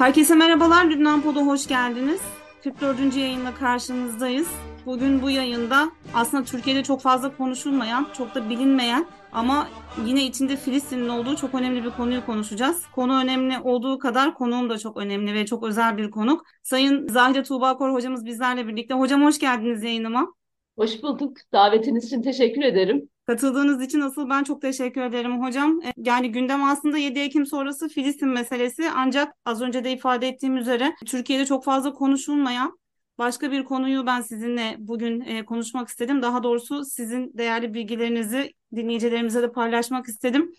Herkese 0.00 0.34
merhabalar, 0.34 0.90
Lübnan 0.90 1.22
Pod'a 1.22 1.40
hoş 1.40 1.66
geldiniz. 1.66 2.20
44. 2.62 3.16
yayınla 3.16 3.54
karşınızdayız. 3.54 4.48
Bugün 4.86 5.22
bu 5.22 5.30
yayında 5.30 5.90
aslında 6.14 6.44
Türkiye'de 6.44 6.82
çok 6.82 7.00
fazla 7.00 7.36
konuşulmayan, 7.36 8.06
çok 8.16 8.34
da 8.34 8.50
bilinmeyen 8.50 9.06
ama 9.32 9.68
yine 10.06 10.24
içinde 10.24 10.56
Filistin'in 10.56 11.08
olduğu 11.08 11.36
çok 11.36 11.54
önemli 11.54 11.84
bir 11.84 11.90
konuyu 11.90 12.26
konuşacağız. 12.26 12.86
Konu 12.94 13.20
önemli 13.22 13.58
olduğu 13.58 13.98
kadar 13.98 14.34
konuğum 14.34 14.70
da 14.70 14.78
çok 14.78 14.96
önemli 14.96 15.34
ve 15.34 15.46
çok 15.46 15.64
özel 15.64 15.96
bir 15.96 16.10
konuk. 16.10 16.44
Sayın 16.62 17.08
Zahide 17.08 17.42
Tuğba 17.42 17.76
Kor 17.76 17.92
hocamız 17.92 18.24
bizlerle 18.24 18.68
birlikte. 18.68 18.94
Hocam 18.94 19.24
hoş 19.24 19.38
geldiniz 19.38 19.82
yayınıma. 19.82 20.34
Hoş 20.78 21.02
bulduk. 21.02 21.36
Davetiniz 21.52 22.04
için 22.04 22.22
teşekkür 22.22 22.62
ederim. 22.62 23.09
Katıldığınız 23.26 23.82
için 23.82 24.00
asıl 24.00 24.30
ben 24.30 24.44
çok 24.44 24.62
teşekkür 24.62 25.00
ederim 25.00 25.42
hocam. 25.42 25.80
E, 25.84 25.92
yani 25.96 26.32
gündem 26.32 26.64
aslında 26.64 26.98
7 26.98 27.18
Ekim 27.18 27.46
sonrası 27.46 27.88
Filistin 27.88 28.28
meselesi 28.28 28.90
ancak 28.90 29.34
az 29.44 29.62
önce 29.62 29.84
de 29.84 29.92
ifade 29.92 30.28
ettiğim 30.28 30.56
üzere 30.56 30.94
Türkiye'de 31.06 31.46
çok 31.46 31.64
fazla 31.64 31.92
konuşulmayan 31.92 32.78
başka 33.18 33.52
bir 33.52 33.64
konuyu 33.64 34.06
ben 34.06 34.20
sizinle 34.20 34.76
bugün 34.78 35.20
e, 35.20 35.44
konuşmak 35.44 35.88
istedim. 35.88 36.22
Daha 36.22 36.42
doğrusu 36.42 36.84
sizin 36.84 37.38
değerli 37.38 37.74
bilgilerinizi 37.74 38.52
dinleyicilerimize 38.76 39.42
de 39.42 39.52
paylaşmak 39.52 40.08
istedim. 40.08 40.52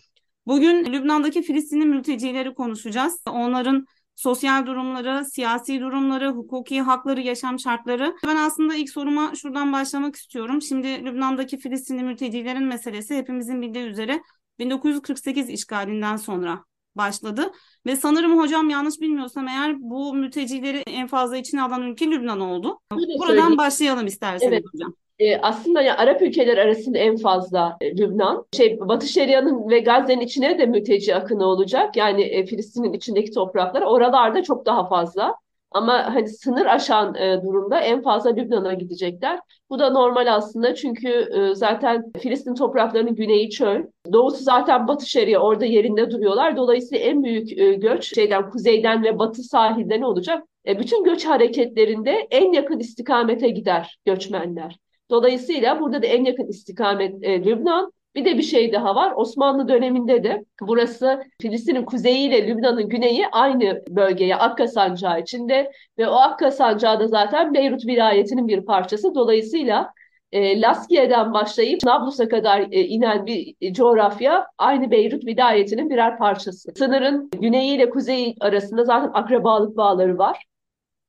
Bugün 0.46 0.92
Lübnan'daki 0.92 1.42
Filistinli 1.42 1.86
mültecileri 1.86 2.54
konuşacağız. 2.54 3.22
Onların 3.30 3.86
sosyal 4.22 4.66
durumları, 4.66 5.24
siyasi 5.24 5.80
durumları, 5.80 6.30
hukuki 6.30 6.80
hakları, 6.80 7.20
yaşam 7.20 7.58
şartları. 7.58 8.16
Ben 8.26 8.36
aslında 8.36 8.74
ilk 8.74 8.90
soruma 8.90 9.34
şuradan 9.34 9.72
başlamak 9.72 10.16
istiyorum. 10.16 10.62
Şimdi 10.62 11.04
Lübnan'daki 11.04 11.58
Filistinli 11.58 12.02
mültecilerin 12.02 12.64
meselesi 12.64 13.16
hepimizin 13.16 13.62
bildiği 13.62 13.84
üzere 13.84 14.22
1948 14.58 15.50
işgalinden 15.50 16.16
sonra 16.16 16.64
başladı. 16.96 17.52
Ve 17.86 17.96
sanırım 17.96 18.38
hocam 18.38 18.70
yanlış 18.70 19.00
bilmiyorsam 19.00 19.48
eğer 19.48 19.80
bu 19.80 20.14
mültecileri 20.14 20.82
en 20.86 21.06
fazla 21.06 21.36
içine 21.36 21.62
alan 21.62 21.82
ülke 21.82 22.10
Lübnan 22.10 22.40
oldu. 22.40 22.80
Öyle 22.92 23.18
Buradan 23.18 23.26
söyleyeyim. 23.26 23.58
başlayalım 23.58 24.06
isterseniz 24.06 24.52
evet. 24.52 24.64
hocam. 24.72 24.94
E, 25.18 25.36
aslında 25.36 25.82
ya 25.82 25.96
Arap 25.96 26.22
ülkeler 26.22 26.58
arasında 26.58 26.98
en 26.98 27.16
fazla 27.16 27.76
e, 27.80 27.96
Lübnan. 27.96 28.44
Şey 28.56 28.80
Batı 28.80 29.06
Şeria'nın 29.06 29.70
ve 29.70 29.80
Gazze'nin 29.80 30.20
içine 30.20 30.58
de 30.58 30.66
mülteci 30.66 31.14
akını 31.14 31.46
olacak. 31.46 31.96
Yani 31.96 32.22
e, 32.22 32.46
Filistin'in 32.46 32.92
içindeki 32.92 33.30
topraklar 33.30 33.82
oralarda 33.82 34.42
çok 34.42 34.66
daha 34.66 34.88
fazla. 34.88 35.34
Ama 35.70 36.14
hani 36.14 36.28
sınır 36.28 36.66
aşan 36.66 37.14
e, 37.14 37.42
durumda 37.42 37.80
en 37.80 38.02
fazla 38.02 38.30
Lübnan'a 38.30 38.74
gidecekler. 38.74 39.38
Bu 39.70 39.78
da 39.78 39.90
normal 39.90 40.34
aslında 40.34 40.74
çünkü 40.74 41.28
zaten 41.54 42.12
Filistin 42.18 42.54
topraklarının 42.54 43.14
güneyi 43.14 43.50
çöl. 43.50 43.82
Doğusu 44.12 44.44
zaten 44.44 44.88
Batı 44.88 45.06
Şeria 45.06 45.40
orada 45.40 45.64
yerinde 45.64 46.10
duruyorlar. 46.10 46.56
Dolayısıyla 46.56 47.04
en 47.04 47.24
büyük 47.24 47.48
göç 47.82 48.14
şeyden 48.14 48.50
kuzeyden 48.50 49.04
ve 49.04 49.18
batı 49.18 49.42
sahilden 49.42 50.02
olacak. 50.02 50.44
Bütün 50.66 51.04
göç 51.04 51.24
hareketlerinde 51.26 52.26
en 52.30 52.52
yakın 52.52 52.78
istikamete 52.78 53.48
gider 53.48 53.98
göçmenler. 54.04 54.78
Dolayısıyla 55.12 55.80
burada 55.80 56.02
da 56.02 56.06
en 56.06 56.24
yakın 56.24 56.46
istikamet 56.46 57.24
e, 57.24 57.44
Lübnan. 57.44 57.92
Bir 58.14 58.24
de 58.24 58.38
bir 58.38 58.42
şey 58.42 58.72
daha 58.72 58.94
var. 58.94 59.12
Osmanlı 59.16 59.68
döneminde 59.68 60.24
de 60.24 60.44
burası 60.60 61.22
Filistin'in 61.40 61.84
kuzeyi 61.84 62.28
ile 62.28 62.46
Lübnan'ın 62.48 62.88
güneyi 62.88 63.26
aynı 63.32 63.82
bölgeye 63.88 64.36
Akka 64.36 64.68
Sancağı 64.68 65.20
içinde 65.20 65.70
ve 65.98 66.08
o 66.08 66.12
Akka 66.12 66.50
Sancağı 66.50 67.00
da 67.00 67.08
zaten 67.08 67.54
Beyrut 67.54 67.86
vilayetinin 67.86 68.48
bir 68.48 68.60
parçası. 68.60 69.14
Dolayısıyla 69.14 69.92
e, 70.32 70.60
Laskiye'den 70.60 71.34
başlayıp 71.34 71.84
Nablus'a 71.84 72.28
kadar 72.28 72.60
e, 72.60 72.80
inen 72.80 73.26
bir 73.26 73.54
e, 73.60 73.72
coğrafya 73.72 74.46
aynı 74.58 74.90
Beyrut 74.90 75.26
vilayetinin 75.26 75.90
birer 75.90 76.18
parçası. 76.18 76.72
Sınırın 76.76 77.30
güneyi 77.30 77.76
ile 77.76 77.90
kuzeyi 77.90 78.34
arasında 78.40 78.84
zaten 78.84 79.10
akrabalık 79.14 79.76
bağları 79.76 80.18
var 80.18 80.46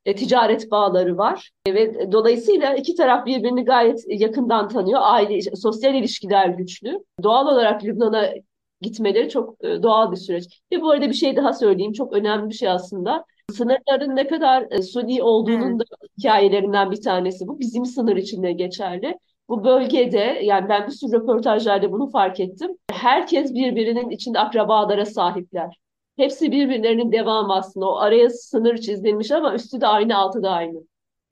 e, 0.06 0.16
ticaret 0.16 0.72
bağları 0.72 1.18
var 1.18 1.52
e, 1.66 1.74
ve 1.74 2.12
dolayısıyla 2.12 2.76
iki 2.76 2.96
taraf 2.96 3.26
birbirini 3.26 3.66
gayet 3.66 4.04
yakından 4.08 4.70
tanıyor. 4.70 5.00
Aile, 5.04 5.42
sosyal 5.56 5.96
ilişkiler 5.96 6.48
güçlü. 6.50 7.04
Doğal 7.24 7.48
olarak 7.48 7.84
Lübnan'a 7.84 8.30
gitmeleri 8.82 9.30
çok 9.30 9.64
e, 9.66 9.84
doğal 9.84 10.12
bir 10.12 10.18
süreç. 10.18 10.62
Ve 10.74 10.82
bu 10.82 10.92
arada 10.92 11.10
bir 11.10 11.14
şey 11.14 11.36
daha 11.36 11.54
söyleyeyim. 11.54 11.94
Çok 11.94 12.14
önemli 12.14 12.50
bir 12.50 12.56
şey 12.56 12.70
aslında. 12.70 13.26
Sınırların 13.52 14.16
ne 14.16 14.28
kadar 14.28 14.68
e, 14.72 14.82
suni 14.82 15.24
olduğunun 15.24 15.80
da 15.80 15.84
hikayelerinden 16.18 16.92
bir 16.92 17.02
tanesi 17.02 17.48
bu. 17.48 17.60
Bizim 17.60 17.86
sınır 17.86 18.16
içinde 18.16 18.52
geçerli. 18.52 19.18
Bu 19.50 19.64
bölgede 19.64 20.40
yani 20.44 20.70
ben 20.70 20.88
bir 20.88 20.92
sürü 20.92 21.12
röportajlarda 21.12 21.92
bunu 21.92 22.10
fark 22.10 22.40
ettim. 22.40 22.72
Herkes 22.92 23.54
birbirinin 23.54 24.10
içinde 24.10 24.40
akrabalara 24.40 25.06
sahipler. 25.06 25.83
Hepsi 26.18 26.52
birbirlerinin 26.52 27.12
devamı 27.12 27.54
aslında. 27.56 27.90
O 27.90 27.96
araya 27.98 28.30
sınır 28.30 28.78
çizilmiş 28.78 29.32
ama 29.32 29.54
üstü 29.56 29.82
de 29.82 29.88
aynı, 29.88 30.18
altı 30.18 30.44
da 30.44 30.52
aynı. 30.52 30.80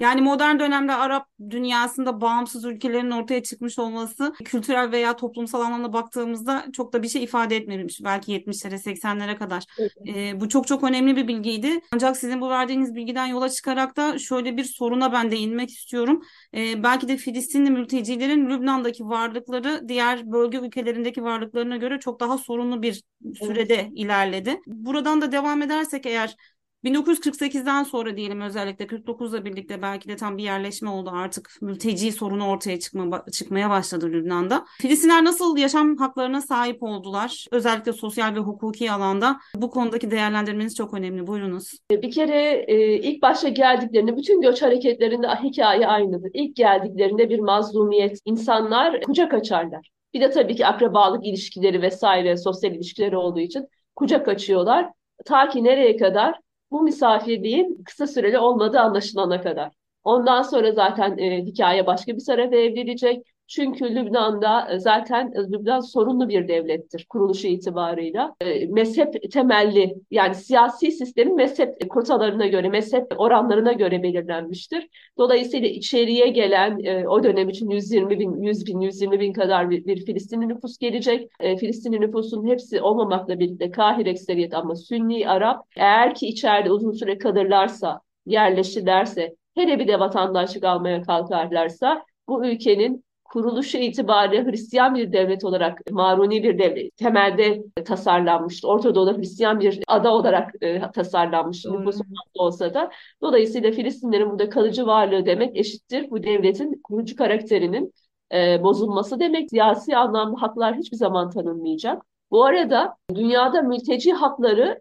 Yani 0.01 0.22
modern 0.22 0.59
dönemde 0.59 0.94
Arap 0.94 1.28
dünyasında 1.50 2.22
bağımsız 2.22 2.66
ülkelerin 2.66 3.12
ortaya 3.12 3.44
çıkmış 3.44 3.79
olması 3.79 4.34
kültürel 4.45 4.91
veya 4.91 5.16
toplumsal 5.16 5.62
anlamda 5.62 5.94
baktığımızda 5.94 6.66
çok 6.73 6.94
da 6.94 7.03
bir 7.03 7.07
şey 7.07 7.23
ifade 7.23 7.56
etmemiş. 7.56 8.00
Belki 8.03 8.31
70'lere 8.31 8.78
80'lere 8.78 9.38
kadar. 9.38 9.63
Evet. 9.79 9.91
E, 10.07 10.39
bu 10.39 10.50
çok 10.50 10.67
çok 10.67 10.84
önemli 10.84 11.16
bir 11.16 11.28
bilgiydi. 11.28 11.79
Ancak 11.94 12.17
sizin 12.17 12.41
bu 12.41 12.50
verdiğiniz 12.50 12.95
bilgiden 12.95 13.25
yola 13.25 13.50
çıkarak 13.50 13.97
da 13.97 14.19
şöyle 14.19 14.57
bir 14.57 14.63
soruna 14.63 15.13
ben 15.13 15.31
de 15.31 15.38
inmek 15.38 15.69
istiyorum. 15.69 16.22
E, 16.56 16.83
belki 16.83 17.07
de 17.07 17.18
Filistinli 17.18 17.72
mültecilerin 17.72 18.50
Lübnan'daki 18.50 19.03
varlıkları 19.03 19.88
diğer 19.88 20.31
bölge 20.31 20.57
ülkelerindeki 20.57 21.23
varlıklarına 21.23 21.78
göre 21.78 22.00
çok 22.00 22.19
daha 22.19 22.38
sorunlu 22.38 22.81
bir 22.81 23.03
sürede 23.39 23.73
evet. 23.75 23.91
ilerledi. 23.95 24.62
Buradan 24.68 25.22
da 25.22 25.31
devam 25.31 25.62
edersek 25.62 26.06
eğer 26.06 26.35
1948'den 26.84 27.84
sonra 27.84 28.18
diyelim 28.18 28.42
özellikle 28.42 28.86
49'la 28.86 29.46
birlikte 29.46 29.81
belki 29.81 30.09
de 30.09 30.16
tam 30.16 30.38
bir 30.38 30.44
yerleşme 30.44 30.90
oldu 30.90 31.09
artık 31.14 31.50
mülteci 31.62 32.12
sorunu 32.12 32.47
ortaya 32.47 32.80
çıkma, 32.80 33.25
çıkmaya 33.31 33.69
başladı 33.69 34.06
Lübnan'da. 34.06 34.66
Filistinler 34.81 35.25
nasıl 35.25 35.58
yaşam 35.58 35.97
haklarına 35.97 36.42
sahip 36.42 36.84
oldular? 36.84 37.46
Özellikle 37.52 37.94
sosyal 37.94 38.36
ve 38.36 38.40
hukuki 38.40 38.92
alanda 38.92 39.40
bu 39.56 39.69
konudaki 39.69 40.12
değerlendirmeniz 40.12 40.75
çok 40.75 40.94
önemli. 40.94 41.28
Buyurunuz. 41.28 41.72
Bir 41.92 42.12
kere 42.12 42.66
e, 42.68 42.98
ilk 42.98 43.22
başta 43.22 43.50
geldiklerinde 43.50 44.18
bütün 44.18 44.42
göç 44.42 44.62
hareketlerinde 44.62 45.28
hikaye 45.28 45.88
aynıdır. 45.88 46.31
İlk 46.34 46.56
geldiklerinde 46.56 47.30
bir 47.30 47.40
mazlumiyet, 47.40 48.19
insanlar 48.25 49.02
kucak 49.02 49.34
açarlar. 49.34 49.90
Bir 50.13 50.22
de 50.22 50.30
tabii 50.30 50.56
ki 50.56 50.66
akrabalık 50.66 51.25
ilişkileri 51.25 51.81
vesaire 51.81 52.38
sosyal 52.38 52.74
ilişkileri 52.74 53.18
olduğu 53.18 53.40
için 53.40 53.68
kucak 53.96 54.28
açıyorlar. 54.28 54.90
Ta 55.25 55.50
ki 55.50 55.63
nereye 55.63 55.98
kadar? 55.98 56.36
Bu 56.71 56.81
misafirliğin 56.83 57.83
kısa 57.85 58.07
süreli 58.07 58.37
olmadığı 58.39 58.79
anlaşılana 58.79 59.41
kadar. 59.41 59.71
Ondan 60.03 60.41
sonra 60.41 60.71
zaten 60.71 61.17
e, 61.17 61.45
hikaye 61.45 61.85
başka 61.87 62.17
bir 62.17 62.25
tarafa 62.25 62.55
evrilecek. 62.55 63.27
Çünkü 63.56 63.95
Lübnan'da 63.95 64.72
e, 64.72 64.79
zaten 64.79 65.34
e, 65.35 65.39
Lübnan 65.39 65.79
sorunlu 65.79 66.29
bir 66.29 66.47
devlettir 66.47 67.06
kuruluşu 67.09 67.47
itibarıyla. 67.47 68.35
E, 68.41 68.66
mezhep 68.66 69.31
temelli 69.31 69.95
yani 70.12 70.35
siyasi 70.35 70.91
sistemin 70.91 71.35
mezhep 71.35 71.89
kotalarına 71.89 72.47
göre, 72.47 72.69
mezhep 72.69 73.19
oranlarına 73.19 73.72
göre 73.72 74.03
belirlenmiştir. 74.03 74.88
Dolayısıyla 75.17 75.69
içeriye 75.69 76.28
gelen 76.28 77.06
o 77.07 77.23
dönem 77.23 77.50
için 77.50 77.69
120 77.69 78.19
bin, 78.19 78.41
100 78.41 78.66
bin, 78.67 78.79
120 78.79 79.19
bin 79.19 79.34
kadar 79.34 79.69
bir, 79.69 79.85
bir 79.85 80.06
Filistinli 80.06 80.47
nüfus 80.47 80.78
gelecek. 80.78 81.29
Filistinli 81.39 82.01
nüfusun 82.01 82.47
hepsi 82.47 82.81
olmamakla 82.81 83.39
birlikte 83.39 83.72
Kahir 83.72 84.06
ekseriyet 84.06 84.53
ama 84.53 84.75
Sünni, 84.75 85.29
Arap. 85.29 85.66
Eğer 85.78 86.16
ki 86.16 86.28
içeride 86.28 86.72
uzun 86.72 86.91
süre 86.91 87.18
kalırlarsa, 87.18 88.01
yerleşirlerse, 88.25 89.35
hele 89.56 89.79
bir 89.79 89.88
de 89.88 90.00
vatandaşlık 90.00 90.63
almaya 90.63 91.01
kalkarlarsa 91.01 92.06
bu 92.28 92.45
ülkenin 92.45 93.03
kuruluşu 93.31 93.78
itibariyle 93.78 94.45
Hristiyan 94.45 94.95
bir 94.95 95.13
devlet 95.13 95.44
olarak, 95.44 95.92
Maruni 95.92 96.44
bir 96.44 96.60
devlet 96.60 96.98
temelde 96.98 97.63
tasarlanmıştı. 97.86 98.68
Orta 98.68 98.95
Doğu'da 98.95 99.18
Hristiyan 99.18 99.60
bir 99.60 99.80
ada 99.88 100.13
olarak 100.13 100.51
e, 100.62 100.92
tasarlanmıştı 100.92 101.74
nüfusu 101.74 102.04
olsa 102.36 102.74
da. 102.74 102.92
Dolayısıyla 103.22 103.72
Filistinlerin 103.72 104.30
burada 104.30 104.50
kalıcı 104.50 104.86
varlığı 104.86 105.25
demek 105.25 105.57
eşittir 105.57 106.10
bu 106.12 106.24
devletin 106.24 106.81
kurucu 106.83 107.16
karakterinin 107.16 107.94
e, 108.33 108.63
bozulması 108.63 109.19
demek. 109.19 109.50
Siyasi 109.50 109.98
anlamda 109.98 110.42
haklar 110.42 110.75
hiçbir 110.75 110.98
zaman 110.98 111.30
tanınmayacak. 111.30 112.11
Bu 112.31 112.45
arada 112.45 112.95
dünyada 113.16 113.62
mülteci 113.62 114.13
hakları, 114.13 114.80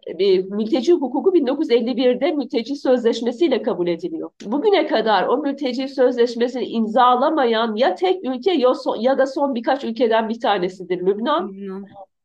mülteci 0.49 0.93
hukuku 0.93 1.29
1951'de 1.29 2.31
mülteci 2.31 2.75
sözleşmesiyle 2.75 3.61
kabul 3.61 3.87
ediliyor. 3.87 4.31
Bugüne 4.45 4.87
kadar 4.87 5.27
o 5.27 5.37
mülteci 5.37 5.87
sözleşmesini 5.87 6.65
imzalamayan 6.65 7.75
ya 7.75 7.95
tek 7.95 8.25
ülke 8.25 8.51
ya 8.99 9.17
da 9.17 9.27
son 9.27 9.55
birkaç 9.55 9.83
ülkeden 9.83 10.29
bir 10.29 10.39
tanesidir 10.39 11.05
Lübnan. 11.05 11.51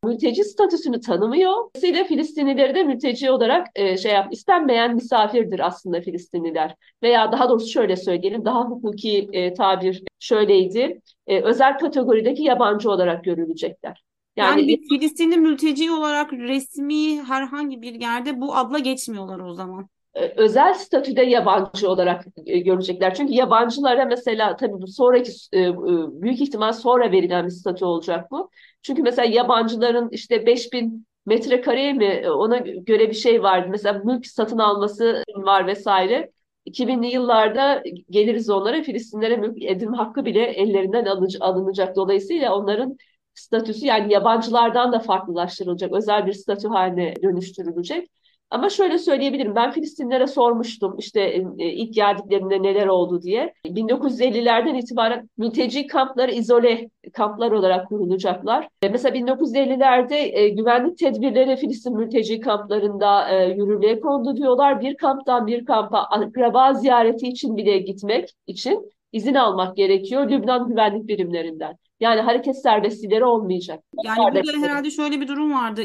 Mülteci 0.03 0.43
statüsünü 0.43 0.99
tanımıyor. 0.99 1.51
Dolayısıyla 1.51 2.03
Filistinlileri 2.03 2.75
de 2.75 2.83
mülteci 2.83 3.31
olarak 3.31 3.67
e, 3.75 3.97
şey 3.97 4.11
yap, 4.11 4.33
istenmeyen 4.33 4.95
misafirdir 4.95 5.67
aslında 5.67 6.01
Filistinliler. 6.01 6.75
Veya 7.03 7.31
daha 7.31 7.49
doğrusu 7.49 7.67
şöyle 7.67 7.95
söyleyelim, 7.95 8.45
daha 8.45 8.65
hukuki 8.65 9.29
e, 9.33 9.53
tabir 9.53 10.03
şöyleydi. 10.19 11.01
E, 11.27 11.41
özel 11.41 11.77
kategorideki 11.77 12.43
yabancı 12.43 12.91
olarak 12.91 13.23
görülecekler. 13.23 14.06
Yani, 14.37 14.61
yani 14.61 14.67
bir 14.67 14.89
Filistinli 14.89 15.37
mülteci 15.37 15.91
olarak 15.91 16.33
resmi 16.33 17.23
herhangi 17.23 17.81
bir 17.81 17.93
yerde 17.93 18.41
bu 18.41 18.55
adla 18.55 18.79
geçmiyorlar 18.79 19.39
o 19.39 19.53
zaman. 19.53 19.89
E, 20.15 20.33
özel 20.35 20.73
statüde 20.73 21.21
yabancı 21.21 21.89
olarak 21.89 22.25
e, 22.45 22.59
görecekler. 22.59 23.15
Çünkü 23.15 23.33
yabancılara 23.33 24.05
mesela 24.05 24.55
tabii 24.55 24.81
bu 24.81 24.87
sonraki 24.87 25.31
e, 25.53 25.77
büyük 26.21 26.41
ihtimal 26.41 26.73
sonra 26.73 27.11
verilen 27.11 27.45
bir 27.45 27.51
statü 27.51 27.85
olacak 27.85 28.31
bu. 28.31 28.49
Çünkü 28.81 29.01
mesela 29.01 29.25
yabancıların 29.25 30.09
işte 30.11 30.45
5000 30.45 31.07
metrekareye 31.25 31.93
mi 31.93 32.31
ona 32.31 32.57
göre 32.57 33.09
bir 33.09 33.15
şey 33.15 33.43
vardı. 33.43 33.67
Mesela 33.71 34.01
mülk 34.05 34.27
satın 34.27 34.57
alması 34.57 35.23
var 35.35 35.67
vesaire. 35.67 36.31
2000'li 36.65 37.07
yıllarda 37.07 37.83
geliriz 38.09 38.49
onlara 38.49 38.83
Filistinlere 38.83 39.37
mülk 39.37 39.63
edinme 39.63 39.97
hakkı 39.97 40.25
bile 40.25 40.43
ellerinden 40.43 41.05
alınacak. 41.39 41.95
Dolayısıyla 41.95 42.55
onların 42.55 42.97
statüsü 43.39 43.85
yani 43.85 44.13
yabancılardan 44.13 44.91
da 44.91 44.99
farklılaştırılacak. 44.99 45.93
Özel 45.93 46.25
bir 46.25 46.33
statü 46.33 46.67
haline 46.67 47.13
dönüştürülecek. 47.23 48.09
Ama 48.49 48.69
şöyle 48.69 48.97
söyleyebilirim. 48.97 49.55
Ben 49.55 49.71
Filistinlere 49.71 50.27
sormuştum 50.27 50.95
işte 50.97 51.21
e, 51.57 51.65
ilk 51.71 51.93
geldiklerinde 51.93 52.63
neler 52.63 52.87
oldu 52.87 53.21
diye. 53.21 53.53
1950'lerden 53.65 54.75
itibaren 54.75 55.29
mülteci 55.37 55.87
kampları 55.87 56.31
izole 56.31 56.89
kamplar 57.13 57.51
olarak 57.51 57.87
kurulacaklar. 57.87 58.67
E, 58.81 58.89
mesela 58.89 59.17
1950'lerde 59.17 60.15
e, 60.15 60.49
güvenlik 60.49 60.97
tedbirleri 60.97 61.55
Filistin 61.55 61.97
mülteci 61.97 62.39
kamplarında 62.39 63.29
yürürlüğe 63.29 63.99
kondu 63.99 64.35
diyorlar. 64.35 64.81
Bir 64.81 64.97
kamptan 64.97 65.47
bir 65.47 65.65
kampa 65.65 65.97
akraba 65.97 66.73
ziyareti 66.73 67.27
için 67.27 67.57
bile 67.57 67.77
gitmek 67.77 68.33
için 68.47 68.91
izin 69.11 69.35
almak 69.35 69.77
gerekiyor 69.77 70.29
Lübnan 70.29 70.67
güvenlik 70.67 71.07
birimlerinden. 71.07 71.77
Yani 71.99 72.21
hareket 72.21 72.61
serbestlikleri 72.61 73.25
olmayacak. 73.25 73.83
Yani 74.03 74.17
burada 74.17 74.67
herhalde 74.67 74.91
şöyle 74.91 75.21
bir 75.21 75.27
durum 75.27 75.53
vardı. 75.53 75.83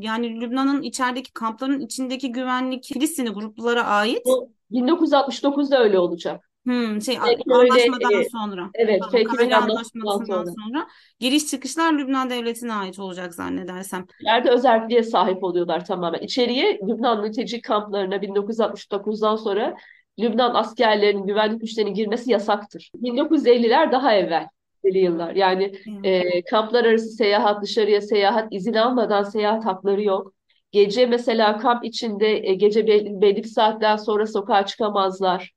Yani 0.00 0.40
Lübnan'ın 0.40 0.82
içerideki 0.82 1.32
kampların 1.32 1.80
içindeki 1.80 2.32
güvenlik 2.32 2.84
Filistinli 2.84 3.30
gruplara 3.30 3.84
ait. 3.84 4.22
Bu 4.24 4.52
1969'da 4.70 5.82
öyle 5.82 5.98
olacak. 5.98 6.44
Hmm, 6.66 7.02
şey 7.02 7.18
Peki 7.24 7.42
anlaşmadan 7.54 8.14
öyle, 8.14 8.28
sonra. 8.28 8.70
Evet, 8.74 9.00
tamam, 9.00 9.26
peki 9.38 9.56
anlaşmadan 9.56 10.24
sonra. 10.24 10.46
sonra. 10.46 10.88
Giriş 11.20 11.46
çıkışlar 11.46 11.92
Lübnan 11.92 12.30
devletine 12.30 12.72
ait 12.72 12.98
olacak 12.98 13.34
zannedersem. 13.34 14.06
Yerde 14.20 14.50
özelliğe 14.50 15.02
sahip 15.02 15.44
oluyorlar 15.44 15.84
tamamen. 15.84 16.20
İçeriye 16.20 16.78
Lübnan 16.88 17.20
mülteci 17.20 17.60
kamplarına 17.60 18.22
1969'dan 18.22 19.36
sonra 19.36 19.76
Lübnan 20.18 20.54
askerlerinin 20.54 21.26
güvenlik 21.26 21.60
güçlerinin 21.60 21.94
girmesi 21.94 22.30
yasaktır. 22.30 22.90
1950'ler 23.02 23.92
daha 23.92 24.14
evvel 24.14 24.48
yıllar. 24.84 25.34
Yani 25.34 25.72
e, 26.04 26.42
kamplar 26.42 26.84
arası 26.84 27.08
seyahat, 27.08 27.62
dışarıya 27.62 28.00
seyahat, 28.00 28.48
izin 28.50 28.74
almadan 28.74 29.22
seyahat 29.22 29.66
hakları 29.66 30.02
yok. 30.02 30.32
Gece 30.72 31.06
mesela 31.06 31.58
kamp 31.58 31.84
içinde 31.84 32.48
e, 32.48 32.54
gece 32.54 32.86
belli, 32.86 33.20
belli 33.20 33.36
bir 33.36 33.48
saatten 33.48 33.96
sonra 33.96 34.26
sokağa 34.26 34.66
çıkamazlar. 34.66 35.52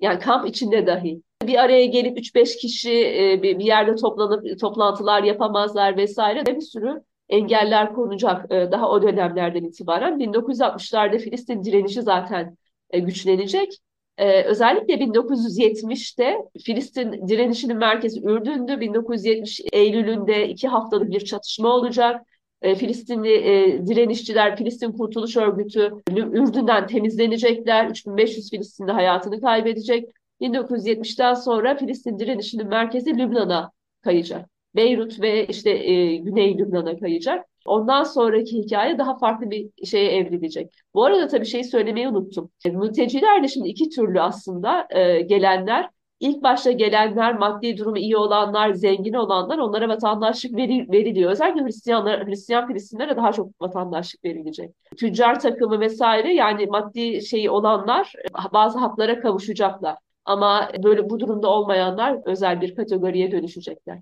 Yani 0.00 0.18
kamp 0.18 0.48
içinde 0.48 0.86
dahi. 0.86 1.22
Bir 1.42 1.58
araya 1.64 1.86
gelip 1.86 2.18
3-5 2.18 2.56
kişi 2.56 2.92
e, 2.92 3.42
bir, 3.42 3.58
bir 3.58 3.64
yerde 3.64 3.94
toplanıp 3.94 4.60
toplantılar 4.60 5.22
yapamazlar 5.22 5.96
vesaire. 5.96 6.46
Bir 6.46 6.60
sürü 6.60 7.02
engeller 7.28 7.94
konacak 7.94 8.52
e, 8.52 8.72
daha 8.72 8.90
o 8.90 9.02
dönemlerden 9.02 9.64
itibaren. 9.64 10.18
1960'larda 10.18 11.18
Filistin 11.18 11.64
direnişi 11.64 12.02
zaten 12.02 12.56
e, 12.90 12.98
güçlenecek. 12.98 13.78
Ee, 14.18 14.42
özellikle 14.42 14.94
1970'te 14.94 16.36
Filistin 16.64 17.28
direnişinin 17.28 17.76
merkezi 17.76 18.20
Ürdün'dü. 18.20 18.80
1970 18.80 19.60
Eylül'ünde 19.72 20.48
iki 20.48 20.68
haftalık 20.68 21.10
bir 21.10 21.20
çatışma 21.20 21.68
olacak. 21.68 22.26
E, 22.62 22.74
Filistinli 22.74 23.32
e, 23.34 23.86
direnişçiler 23.86 24.56
Filistin 24.56 24.92
Kurtuluş 24.92 25.36
Örgütü 25.36 25.92
Ürdün'den 26.10 26.86
temizlenecekler. 26.86 27.90
3500 27.90 28.50
Filistinli 28.50 28.92
hayatını 28.92 29.40
kaybedecek. 29.40 30.08
1970'ten 30.40 31.34
sonra 31.34 31.76
Filistin 31.76 32.18
direnişinin 32.18 32.68
merkezi 32.68 33.18
Lübnan'a 33.18 33.70
kayacak. 34.02 34.55
Beyrut 34.76 35.20
ve 35.20 35.46
işte 35.46 35.70
e, 35.70 36.16
Güney 36.16 36.58
Lübnan'a 36.58 36.98
kayacak. 36.98 37.46
Ondan 37.66 38.02
sonraki 38.02 38.58
hikaye 38.58 38.98
daha 38.98 39.18
farklı 39.18 39.50
bir 39.50 39.86
şeye 39.86 40.10
evrilecek. 40.16 40.74
Bu 40.94 41.04
arada 41.04 41.28
tabii 41.28 41.46
şeyi 41.46 41.64
söylemeyi 41.64 42.08
unuttum. 42.08 42.50
E, 42.64 42.70
mülteciler 42.70 43.42
de 43.42 43.48
şimdi 43.48 43.68
iki 43.68 43.88
türlü 43.88 44.20
aslında 44.20 44.86
e, 44.90 45.20
gelenler. 45.20 45.90
İlk 46.20 46.42
başta 46.42 46.70
gelenler, 46.70 47.38
maddi 47.38 47.78
durumu 47.78 47.98
iyi 47.98 48.16
olanlar, 48.16 48.72
zengin 48.72 49.12
olanlar 49.12 49.58
onlara 49.58 49.88
vatandaşlık 49.88 50.56
veri, 50.56 50.92
veriliyor. 50.92 51.30
Özellikle 51.30 51.64
Hristiyanlar, 51.64 52.26
Hristiyan 52.26 52.68
Filistinlere 52.68 53.16
daha 53.16 53.32
çok 53.32 53.60
vatandaşlık 53.60 54.24
verilecek. 54.24 54.70
Tüccar 54.96 55.40
takımı 55.40 55.80
vesaire 55.80 56.34
yani 56.34 56.66
maddi 56.66 57.26
şeyi 57.26 57.50
olanlar 57.50 58.12
e, 58.18 58.52
bazı 58.52 58.78
haklara 58.78 59.20
kavuşacaklar. 59.20 59.96
Ama 60.24 60.70
böyle 60.84 61.10
bu 61.10 61.20
durumda 61.20 61.48
olmayanlar 61.50 62.18
özel 62.24 62.60
bir 62.60 62.74
kategoriye 62.74 63.32
dönüşecekler. 63.32 63.98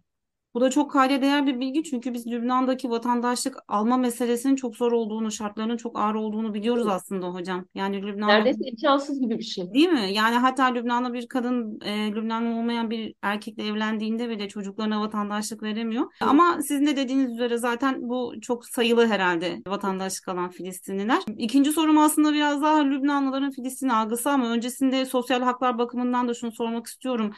Bu 0.54 0.60
da 0.60 0.70
çok 0.70 0.92
kayda 0.92 1.22
değer 1.22 1.46
bir 1.46 1.60
bilgi 1.60 1.84
çünkü 1.84 2.14
biz 2.14 2.26
Lübnan'daki 2.26 2.90
vatandaşlık 2.90 3.56
alma 3.68 3.96
meselesinin 3.96 4.56
çok 4.56 4.76
zor 4.76 4.92
olduğunu, 4.92 5.30
şartlarının 5.30 5.76
çok 5.76 5.98
ağır 5.98 6.14
olduğunu 6.14 6.54
biliyoruz 6.54 6.86
aslında 6.86 7.28
hocam. 7.28 7.64
Yani 7.74 8.02
Lübnan'da 8.02 8.32
neredeyse 8.32 8.64
imkansız 8.64 9.20
gibi 9.20 9.38
bir 9.38 9.44
şey. 9.44 9.74
Değil 9.74 9.88
mi? 9.88 10.12
Yani 10.12 10.36
hatta 10.36 10.64
Lübnan'da 10.64 11.12
bir 11.12 11.28
kadın 11.28 11.80
e, 11.84 12.12
Lübnanlı 12.12 12.58
olmayan 12.58 12.90
bir 12.90 13.14
erkekle 13.22 13.66
evlendiğinde 13.66 14.28
bile 14.28 14.48
çocuklarına 14.48 15.00
vatandaşlık 15.00 15.62
veremiyor. 15.62 16.04
Hı. 16.04 16.24
Ama 16.24 16.62
sizin 16.62 16.86
de 16.86 16.96
dediğiniz 16.96 17.32
üzere 17.32 17.58
zaten 17.58 18.08
bu 18.08 18.34
çok 18.42 18.66
sayılı 18.66 19.06
herhalde 19.06 19.62
vatandaşlık 19.68 20.28
alan 20.28 20.50
Filistinliler. 20.50 21.22
İkinci 21.36 21.72
sorum 21.72 21.98
aslında 21.98 22.32
biraz 22.32 22.62
daha 22.62 22.78
Lübnanlıların 22.78 23.50
Filistin 23.50 23.88
algısı 23.88 24.30
ama 24.30 24.50
öncesinde 24.50 25.06
sosyal 25.06 25.42
haklar 25.42 25.78
bakımından 25.78 26.28
da 26.28 26.34
şunu 26.34 26.52
sormak 26.52 26.86
istiyorum. 26.86 27.32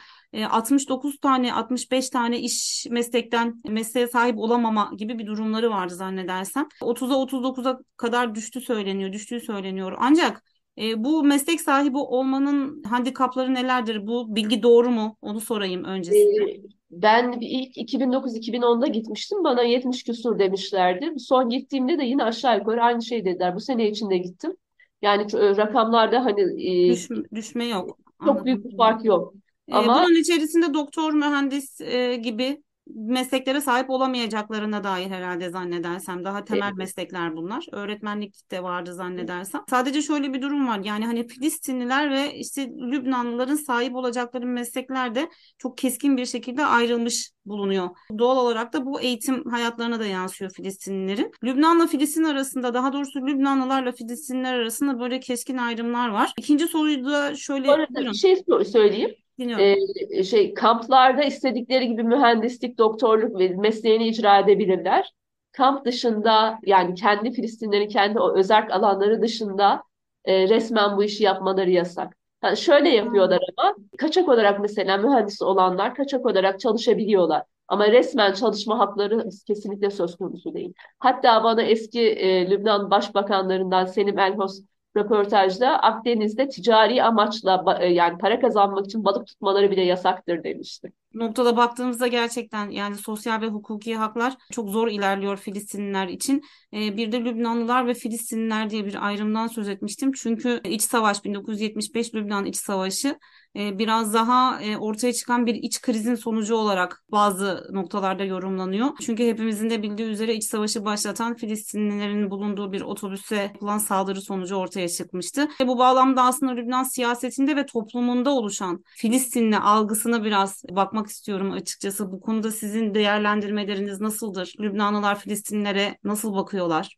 69 0.49 1.15
e, 1.15 1.17
tane 1.17 1.53
65 1.53 2.09
tane 2.09 2.39
iş 2.39 2.85
meslekten 2.89 3.61
mesleğe 3.67 4.07
sahip 4.07 4.37
olamama 4.37 4.91
gibi 4.97 5.19
bir 5.19 5.25
durumları 5.27 5.69
vardı 5.69 5.95
zannedersem. 5.95 6.67
30'a 6.81 7.15
39'a 7.15 7.79
kadar 7.97 8.35
düştü 8.35 8.61
söyleniyor, 8.61 9.13
düştüğü 9.13 9.39
söyleniyor. 9.39 9.93
Ancak 9.99 10.43
e, 10.77 11.03
bu 11.03 11.23
meslek 11.23 11.61
sahibi 11.61 11.97
olmanın 11.97 12.83
handikapları 12.83 13.53
nelerdir? 13.53 14.07
Bu 14.07 14.35
bilgi 14.35 14.63
doğru 14.63 14.89
mu? 14.89 15.17
Onu 15.21 15.41
sorayım 15.41 15.83
öncesinde. 15.83 16.61
Ben 16.91 17.37
ilk 17.41 17.77
2009-2010'da 17.77 18.87
gitmiştim. 18.87 19.43
Bana 19.43 19.63
70 19.63 20.03
küsur 20.03 20.39
demişlerdi. 20.39 21.19
Son 21.19 21.49
gittiğimde 21.49 21.99
de 21.99 22.03
yine 22.03 22.23
aşağı 22.23 22.57
yukarı 22.57 22.83
aynı 22.83 23.03
şey 23.03 23.25
dediler. 23.25 23.55
Bu 23.55 23.59
sene 23.59 23.89
içinde 23.89 24.17
gittim. 24.17 24.57
Yani 25.01 25.33
rakamlarda 25.33 26.25
hani 26.25 26.59
düşme, 26.89 27.17
düşme 27.35 27.65
yok. 27.65 27.97
Çok 28.19 28.29
Anladım. 28.29 28.45
büyük 28.45 28.65
bir 28.65 28.77
fark 28.77 29.05
yok. 29.05 29.33
Ama 29.71 30.03
bunun 30.03 30.15
içerisinde 30.15 30.73
doktor, 30.73 31.13
mühendis 31.13 31.81
e, 31.81 32.15
gibi 32.15 32.63
mesleklere 32.95 33.61
sahip 33.61 33.89
olamayacaklarına 33.89 34.83
dair 34.83 35.07
herhalde 35.07 35.49
zannedersem 35.49 36.23
daha 36.23 36.43
temel 36.43 36.67
evet. 36.67 36.77
meslekler 36.77 37.35
bunlar. 37.35 37.65
Öğretmenlik 37.71 38.51
de 38.51 38.63
vardı 38.63 38.93
zannedersem. 38.93 39.61
Sadece 39.69 40.01
şöyle 40.01 40.33
bir 40.33 40.41
durum 40.41 40.67
var. 40.67 40.79
Yani 40.83 41.05
hani 41.05 41.27
Filistinliler 41.27 42.11
ve 42.11 42.33
işte 42.33 42.69
Lübnanlıların 42.69 43.55
sahip 43.55 43.95
olacakları 43.95 44.45
meslekler 44.45 45.15
de 45.15 45.29
çok 45.57 45.77
keskin 45.77 46.17
bir 46.17 46.25
şekilde 46.25 46.65
ayrılmış 46.65 47.31
bulunuyor. 47.45 47.89
Doğal 48.17 48.37
olarak 48.37 48.73
da 48.73 48.85
bu 48.85 49.01
eğitim 49.01 49.45
hayatlarına 49.45 49.99
da 49.99 50.05
yansıyor 50.05 50.51
Filistinlilerin. 50.51 51.31
Lübnanla 51.43 51.87
Filistin 51.87 52.23
arasında 52.23 52.73
daha 52.73 52.93
doğrusu 52.93 53.27
Lübnanlılarla 53.27 53.91
Filistinliler 53.91 54.53
arasında 54.53 54.99
böyle 54.99 55.19
keskin 55.19 55.57
ayrımlar 55.57 56.09
var. 56.09 56.33
İkinci 56.37 56.67
soruyu 56.67 57.05
da 57.05 57.35
şöyle... 57.35 57.67
Bu 57.67 57.71
arada 57.71 58.01
bir 58.01 58.13
şey 58.13 58.43
söyleyeyim. 58.71 59.15
Ee, 59.39 60.23
şey 60.23 60.53
kamplarda 60.53 61.23
istedikleri 61.23 61.87
gibi 61.87 62.03
mühendislik, 62.03 62.77
doktorluk 62.77 63.39
ve 63.39 63.47
mesleğini 63.49 64.07
icra 64.07 64.39
edebilirler. 64.39 65.13
Kamp 65.51 65.85
dışında 65.85 66.59
yani 66.65 66.95
kendi 66.95 67.31
Filistinlerin 67.31 67.87
kendi 67.87 68.19
o 68.19 68.37
özerk 68.37 68.71
alanları 68.71 69.21
dışında 69.21 69.83
e, 70.25 70.49
resmen 70.49 70.97
bu 70.97 71.03
işi 71.03 71.23
yapmaları 71.23 71.69
yasak. 71.69 72.17
Yani 72.43 72.57
şöyle 72.57 72.89
yapıyorlar 72.89 73.39
ama 73.57 73.75
kaçak 73.97 74.29
olarak 74.29 74.59
mesela 74.59 74.97
mühendis 74.97 75.41
olanlar 75.41 75.95
kaçak 75.95 76.25
olarak 76.25 76.59
çalışabiliyorlar. 76.59 77.43
Ama 77.67 77.87
resmen 77.87 78.33
çalışma 78.33 78.79
hakları 78.79 79.29
kesinlikle 79.47 79.89
söz 79.89 80.15
konusu 80.15 80.53
değil. 80.53 80.73
Hatta 80.99 81.43
bana 81.43 81.61
eski 81.61 82.01
e, 82.01 82.49
Lübnan 82.49 82.91
başbakanlarından 82.91 83.85
Selim 83.85 84.19
Elhos 84.19 84.61
röportajda 84.97 85.79
Akdeniz'de 85.79 86.49
ticari 86.49 87.03
amaçla 87.03 87.77
e, 87.79 87.87
yani 87.87 88.17
para 88.17 88.39
kazanmak 88.39 88.85
için 88.85 89.03
balık 89.03 89.27
tutmaları 89.27 89.71
bile 89.71 89.81
yasaktır 89.81 90.43
demişti. 90.43 90.91
noktada 91.13 91.57
baktığımızda 91.57 92.07
gerçekten 92.07 92.69
yani 92.69 92.95
sosyal 92.95 93.41
ve 93.41 93.47
hukuki 93.47 93.95
haklar 93.95 94.33
çok 94.51 94.69
zor 94.69 94.87
ilerliyor 94.87 95.37
Filistinliler 95.37 96.07
için. 96.07 96.43
E, 96.73 96.97
bir 96.97 97.11
de 97.11 97.25
Lübnanlılar 97.25 97.87
ve 97.87 97.93
Filistinliler 97.93 98.69
diye 98.69 98.85
bir 98.85 99.07
ayrımdan 99.07 99.47
söz 99.47 99.69
etmiştim. 99.69 100.11
Çünkü 100.11 100.61
iç 100.63 100.81
savaş 100.81 101.25
1975 101.25 102.15
Lübnan 102.15 102.45
iç 102.45 102.55
savaşı 102.57 103.19
biraz 103.55 104.13
daha 104.13 104.61
e, 104.61 104.77
ortaya 104.77 105.13
çıkan 105.13 105.45
bir 105.45 105.55
iç 105.55 105.81
krizin 105.81 106.15
sonucu 106.15 106.55
olarak 106.55 107.03
bazı 107.11 107.67
noktalarda 107.71 108.23
yorumlanıyor. 108.23 108.87
Çünkü 109.01 109.27
hepimizin 109.27 109.69
de 109.69 109.83
bildiği 109.83 110.07
üzere 110.07 110.35
iç 110.35 110.43
savaşı 110.43 110.85
başlatan 110.85 111.35
Filistinlilerin 111.35 112.31
bulunduğu 112.31 112.71
bir 112.71 112.81
otobüse 112.81 113.35
yapılan 113.35 113.77
saldırı 113.77 114.21
sonucu 114.21 114.55
ortaya 114.55 114.89
çıkmıştı. 114.89 115.47
Bu 115.67 115.77
bağlamda 115.77 116.23
aslında 116.23 116.51
Lübnan 116.51 116.83
siyasetinde 116.83 117.55
ve 117.55 117.65
toplumunda 117.65 118.29
oluşan 118.29 118.83
Filistinli 118.85 119.57
algısına 119.57 120.23
biraz 120.23 120.63
bakmak 120.69 121.07
istiyorum 121.07 121.51
açıkçası. 121.51 122.11
Bu 122.11 122.19
konuda 122.21 122.51
sizin 122.51 122.93
değerlendirmeleriniz 122.93 124.01
nasıldır? 124.01 124.53
Lübnanlılar 124.59 125.19
Filistinlilere 125.19 125.97
nasıl 126.03 126.35
bakıyorlar? 126.35 126.97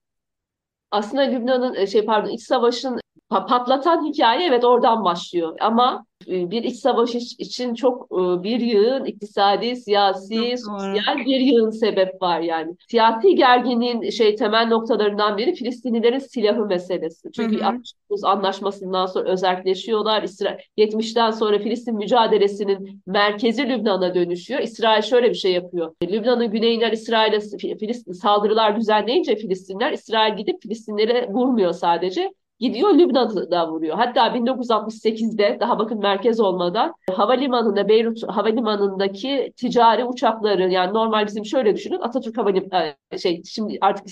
Aslında 0.91 1.21
Lübnan'ın 1.21 1.85
şey 1.85 2.05
pardon 2.05 2.29
iç 2.29 2.43
savaşın 2.43 2.99
patlatan 3.29 4.05
hikaye 4.05 4.47
evet 4.47 4.65
oradan 4.65 5.03
başlıyor. 5.03 5.57
Ama 5.59 6.05
e, 6.27 6.51
bir 6.51 6.63
iç 6.63 6.79
savaş 6.79 7.15
için 7.15 7.73
çok 7.73 8.05
e, 8.11 8.43
bir 8.43 8.59
yığın 8.59 9.05
iktisadi, 9.05 9.75
siyasi, 9.75 10.55
sosyal 10.57 11.17
bir 11.17 11.39
yığın 11.39 11.69
sebep 11.69 12.21
var 12.21 12.39
yani. 12.39 12.75
Siyasi 12.89 13.35
gerginliğin 13.35 14.09
şey 14.09 14.35
temel 14.35 14.67
noktalarından 14.67 15.37
biri 15.37 15.55
Filistinlilerin 15.55 16.19
silahı 16.19 16.65
meselesi. 16.65 17.31
Çünkü 17.35 17.65
69 17.65 18.23
anlaşmasından 18.23 19.05
sonra 19.05 19.29
özelleşiyorlar. 19.29 20.23
İsrail 20.23 20.57
70'ten 20.77 21.31
sonra 21.31 21.59
Filistin 21.59 21.95
mücadelesinin 21.95 23.01
merkezi 23.07 23.69
Lübnan'a 23.69 24.15
dönüşüyor. 24.15 24.59
İsrail 24.59 25.01
şöyle 25.01 25.29
bir 25.29 25.35
şey 25.35 25.51
yapıyor. 25.51 25.95
Lübnan'ın 26.03 26.51
güneyinden 26.51 26.91
İsrail'e 26.91 27.39
Filistin 27.77 28.11
saldırılar 28.11 28.75
düzenleyince 28.79 29.35
Filistinler 29.35 29.91
İsrail 29.91 30.37
gidip 30.37 30.61
Filistinlere 30.61 31.27
vurmuyor 31.29 31.73
sadece 31.73 32.33
gidiyor 32.59 32.93
Lübnan'da 32.93 33.71
vuruyor. 33.71 33.97
Hatta 33.97 34.27
1968'de 34.27 35.57
daha 35.59 35.79
bakın 35.79 35.99
merkez 35.99 36.39
olmadan 36.39 36.93
havalimanında 37.11 37.87
Beyrut 37.87 38.23
havalimanındaki 38.27 39.53
ticari 39.57 40.05
uçakları 40.05 40.69
yani 40.69 40.93
normal 40.93 41.27
bizim 41.27 41.45
şöyle 41.45 41.75
düşünün 41.75 41.99
Atatürk 41.99 42.37
Havalimanı 42.37 42.93
e, 43.11 43.17
şey 43.17 43.43
şimdi 43.43 43.77
artık 43.81 44.05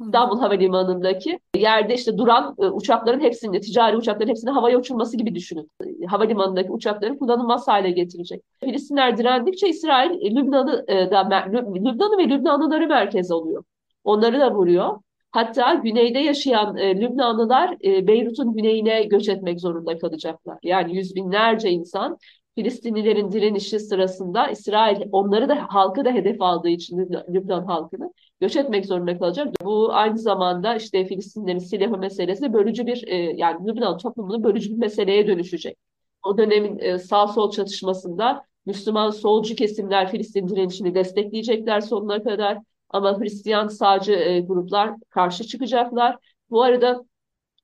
İstanbul 0.00 0.40
Havalimanı'ndaki 0.40 1.38
yerde 1.56 1.94
işte 1.94 2.18
duran 2.18 2.54
e, 2.58 2.66
uçakların 2.66 3.20
hepsini, 3.20 3.60
ticari 3.60 3.96
uçakların 3.96 4.28
hepsini 4.28 4.50
havaya 4.50 4.78
uçurması 4.78 5.16
gibi 5.16 5.34
düşünün. 5.34 5.70
Havalimanındaki 6.06 6.72
uçakların 6.72 7.18
kullanılmaz 7.18 7.68
hale 7.68 7.90
getirecek. 7.90 8.42
Filistinler 8.64 9.18
direndikçe 9.18 9.68
İsrail 9.68 10.36
Lübnan'ı 10.36 10.84
e, 10.88 11.10
da 11.10 11.44
Lübnan'ı 11.74 12.18
ve 12.18 12.28
Lübnanlıları 12.28 12.86
merkez 12.86 13.30
oluyor. 13.30 13.64
Onları 14.04 14.40
da 14.40 14.54
vuruyor. 14.54 14.98
Hatta 15.32 15.74
güneyde 15.74 16.18
yaşayan 16.18 16.76
e, 16.76 17.00
Lübnanlılar 17.00 17.76
e, 17.84 18.06
Beyrut'un 18.06 18.54
güneyine 18.54 19.02
göç 19.02 19.28
etmek 19.28 19.60
zorunda 19.60 19.98
kalacaklar. 19.98 20.58
Yani 20.62 20.96
yüz 20.96 21.14
binlerce 21.14 21.70
insan 21.70 22.18
Filistinlilerin 22.54 23.32
direnişi 23.32 23.80
sırasında 23.80 24.48
İsrail 24.48 25.02
onları 25.12 25.48
da 25.48 25.66
halkı 25.68 26.04
da 26.04 26.10
hedef 26.10 26.42
aldığı 26.42 26.68
için 26.68 26.98
Lübnan 27.28 27.64
halkını 27.64 28.12
göç 28.40 28.56
etmek 28.56 28.86
zorunda 28.86 29.18
kalacak. 29.18 29.48
Bu 29.64 29.94
aynı 29.94 30.18
zamanda 30.18 30.76
işte 30.76 31.04
Filistinlerin 31.04 31.58
silahı 31.58 31.98
meselesi 31.98 32.52
bölücü 32.52 32.86
bir 32.86 33.04
e, 33.06 33.16
yani 33.16 33.68
Lübnan 33.68 33.98
toplumunu 33.98 34.44
bölücü 34.44 34.70
bir 34.70 34.78
meseleye 34.78 35.26
dönüşecek. 35.26 35.76
O 36.24 36.38
dönemin 36.38 36.78
e, 36.78 36.98
sağ 36.98 37.26
sol 37.26 37.50
çatışmasında 37.50 38.44
Müslüman 38.66 39.10
solcu 39.10 39.54
kesimler 39.56 40.10
Filistin 40.10 40.48
direnişini 40.48 40.94
destekleyecekler 40.94 41.80
sonuna 41.80 42.22
kadar. 42.22 42.58
Ama 42.92 43.20
Hristiyan 43.20 43.68
sağcı 43.68 44.12
e, 44.12 44.40
gruplar 44.40 44.94
karşı 45.10 45.44
çıkacaklar. 45.44 46.16
Bu 46.50 46.62
arada 46.62 47.04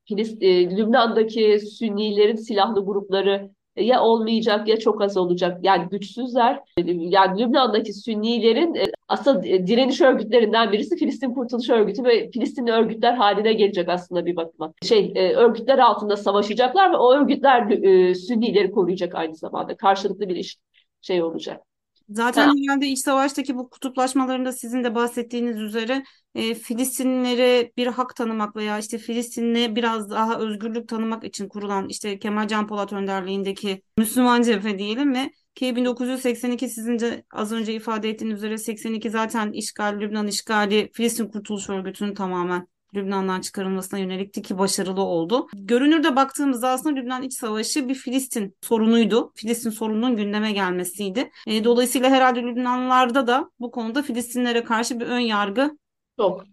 Filist, 0.04 0.42
e, 0.42 0.76
Lübnan'daki 0.76 1.60
Sünnilerin 1.60 2.36
silahlı 2.36 2.84
grupları 2.84 3.50
e, 3.76 3.84
ya 3.84 4.02
olmayacak 4.02 4.68
ya 4.68 4.78
çok 4.78 5.02
az 5.02 5.16
olacak. 5.16 5.58
Yani 5.62 5.88
güçsüzler. 5.88 6.56
E, 6.56 6.82
yani 6.86 7.42
Lübnan'daki 7.42 7.92
Sünnilerin 7.92 8.74
e, 8.74 8.84
asıl 9.08 9.42
direniş 9.42 10.00
örgütlerinden 10.00 10.72
birisi 10.72 10.96
Filistin 10.96 11.34
Kurtuluş 11.34 11.70
Örgütü 11.70 12.04
ve 12.04 12.30
Filistinli 12.30 12.72
örgütler 12.72 13.12
haline 13.14 13.52
gelecek 13.52 13.88
aslında 13.88 14.26
bir 14.26 14.36
bakıma. 14.36 14.72
Şey 14.82 15.12
örgütler 15.36 15.78
altında 15.78 16.16
savaşacaklar 16.16 16.92
ve 16.92 16.96
o 16.96 17.14
örgütler 17.14 17.68
Sünnileri 18.14 18.70
koruyacak 18.70 19.14
aynı 19.14 19.34
zamanda. 19.34 19.76
Karşılıklı 19.76 20.28
bir 20.28 20.36
iş 20.36 20.56
şey 21.00 21.22
olacak. 21.22 21.62
Zaten 22.08 22.56
genelde 22.56 22.86
iç 22.86 22.98
savaştaki 22.98 23.56
bu 23.56 23.70
kutuplaşmalarında 23.70 24.52
sizin 24.52 24.84
de 24.84 24.94
bahsettiğiniz 24.94 25.60
üzere 25.60 26.02
e, 26.34 26.54
Filistinlilere 26.54 27.72
bir 27.76 27.86
hak 27.86 28.16
tanımak 28.16 28.56
veya 28.56 28.78
işte 28.78 28.98
Filistin'e 28.98 29.76
biraz 29.76 30.10
daha 30.10 30.38
özgürlük 30.38 30.88
tanımak 30.88 31.24
için 31.24 31.48
kurulan 31.48 31.88
işte 31.88 32.18
Kemal 32.18 32.48
Can 32.48 32.66
Polat 32.66 32.92
önderliğindeki 32.92 33.82
Müslüman 33.98 34.42
cephe 34.42 34.78
diyelim 34.78 35.14
ve 35.14 35.30
ki 35.54 35.76
1982 35.76 36.68
sizin 36.68 36.98
de 36.98 37.24
az 37.32 37.52
önce 37.52 37.74
ifade 37.74 38.10
ettiğiniz 38.10 38.36
üzere 38.36 38.58
82 38.58 39.10
zaten 39.10 39.52
işgal, 39.52 40.00
Lübnan 40.00 40.26
işgali 40.26 40.90
Filistin 40.92 41.28
Kurtuluş 41.28 41.68
Örgütü'nün 41.68 42.14
tamamen 42.14 42.68
Lübnan'dan 42.94 43.40
çıkarılmasına 43.40 44.00
yönelikti 44.00 44.42
ki 44.42 44.58
başarılı 44.58 45.02
oldu. 45.02 45.46
Görünürde 45.54 46.16
baktığımızda 46.16 46.68
aslında 46.68 47.00
Lübnan 47.00 47.22
iç 47.22 47.32
savaşı 47.32 47.88
bir 47.88 47.94
Filistin 47.94 48.56
sorunuydu. 48.62 49.32
Filistin 49.34 49.70
sorununun 49.70 50.16
gündeme 50.16 50.52
gelmesiydi. 50.52 51.30
E, 51.46 51.64
dolayısıyla 51.64 52.10
herhalde 52.10 52.42
Lübnanlılarda 52.42 53.26
da 53.26 53.50
bu 53.60 53.70
konuda 53.70 54.02
Filistinlere 54.02 54.64
karşı 54.64 55.00
bir 55.00 55.06
ön 55.06 55.18
yargı 55.18 55.78
çok 56.18 56.44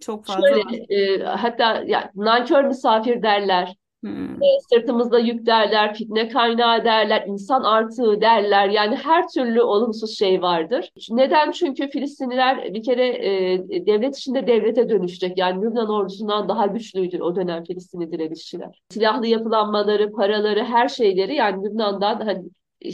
çok 0.00 0.26
fazla 0.26 0.48
Şöyle, 0.48 0.94
e, 0.94 1.24
hatta 1.24 1.82
ya, 1.86 2.10
nankör 2.14 2.64
misafir 2.64 3.22
derler. 3.22 3.76
Hmm. 4.02 4.42
E, 4.42 4.46
sırtımızda 4.70 5.18
yük 5.18 5.46
derler, 5.46 5.94
fitne 5.94 6.28
kaynağı 6.28 6.84
derler, 6.84 7.24
insan 7.26 7.62
artığı 7.62 8.20
derler. 8.20 8.68
Yani 8.68 8.96
her 8.96 9.28
türlü 9.28 9.62
olumsuz 9.62 10.18
şey 10.18 10.42
vardır. 10.42 10.92
Neden? 11.10 11.50
Çünkü 11.50 11.88
Filistinliler 11.88 12.74
bir 12.74 12.82
kere 12.82 13.06
e, 13.06 13.86
devlet 13.86 14.16
içinde 14.16 14.46
devlete 14.46 14.88
dönüşecek. 14.88 15.38
Yani 15.38 15.62
Lübnan 15.62 15.90
ordusundan 15.90 16.48
daha 16.48 16.66
güçlüydü 16.66 17.22
o 17.22 17.36
dönem 17.36 17.64
Filistinli 17.64 18.12
direnişçiler. 18.12 18.82
Silahlı 18.90 19.26
yapılanmaları, 19.26 20.12
paraları, 20.12 20.64
her 20.64 20.88
şeyleri 20.88 21.34
yani 21.34 21.64
Lübnan'dan 21.64 22.20
hani 22.20 22.42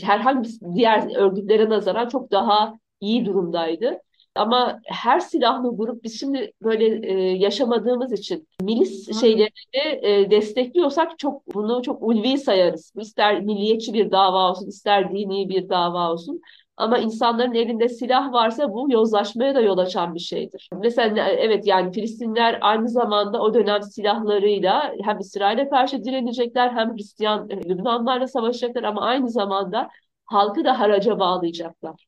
herhangi 0.02 0.48
diğer 0.74 1.16
örgütlere 1.16 1.68
nazaran 1.68 2.08
çok 2.08 2.30
daha 2.30 2.74
iyi 3.00 3.26
durumdaydı. 3.26 4.00
Ama 4.34 4.80
her 4.84 5.20
silahlı 5.20 5.76
grup 5.76 6.04
biz 6.04 6.20
şimdi 6.20 6.52
böyle 6.62 7.06
e, 7.06 7.36
yaşamadığımız 7.36 8.12
için 8.12 8.48
milis 8.62 9.08
Hı. 9.08 9.14
şeylerini 9.14 10.06
e, 10.06 10.30
destekliyorsak 10.30 11.18
çok 11.18 11.54
bunu 11.54 11.82
çok 11.82 12.02
ulvi 12.02 12.38
sayarız. 12.38 12.92
İster 12.96 13.40
milliyetçi 13.40 13.94
bir 13.94 14.10
dava 14.10 14.50
olsun, 14.50 14.66
ister 14.66 15.12
dini 15.12 15.48
bir 15.48 15.68
dava 15.68 16.12
olsun. 16.12 16.40
Ama 16.78 16.98
insanların 16.98 17.54
elinde 17.54 17.88
silah 17.88 18.32
varsa 18.32 18.72
bu 18.72 18.92
yozlaşmaya 18.92 19.54
da 19.54 19.60
yol 19.60 19.78
açan 19.78 20.14
bir 20.14 20.20
şeydir. 20.20 20.68
Mesela 20.82 21.28
evet 21.28 21.66
yani 21.66 21.92
Filistinler 21.92 22.58
aynı 22.60 22.88
zamanda 22.88 23.42
o 23.42 23.54
dönem 23.54 23.82
silahlarıyla 23.82 24.94
hem 25.02 25.18
İsrail'e 25.18 25.68
karşı 25.68 26.04
direnecekler 26.04 26.70
hem 26.70 26.96
Hristiyan 26.96 27.50
e, 27.50 27.68
Lübnanlarla 27.68 28.26
savaşacaklar 28.26 28.82
ama 28.82 29.00
aynı 29.00 29.30
zamanda 29.30 29.88
halkı 30.24 30.64
da 30.64 30.80
haraca 30.80 31.18
bağlayacaklar. 31.18 32.07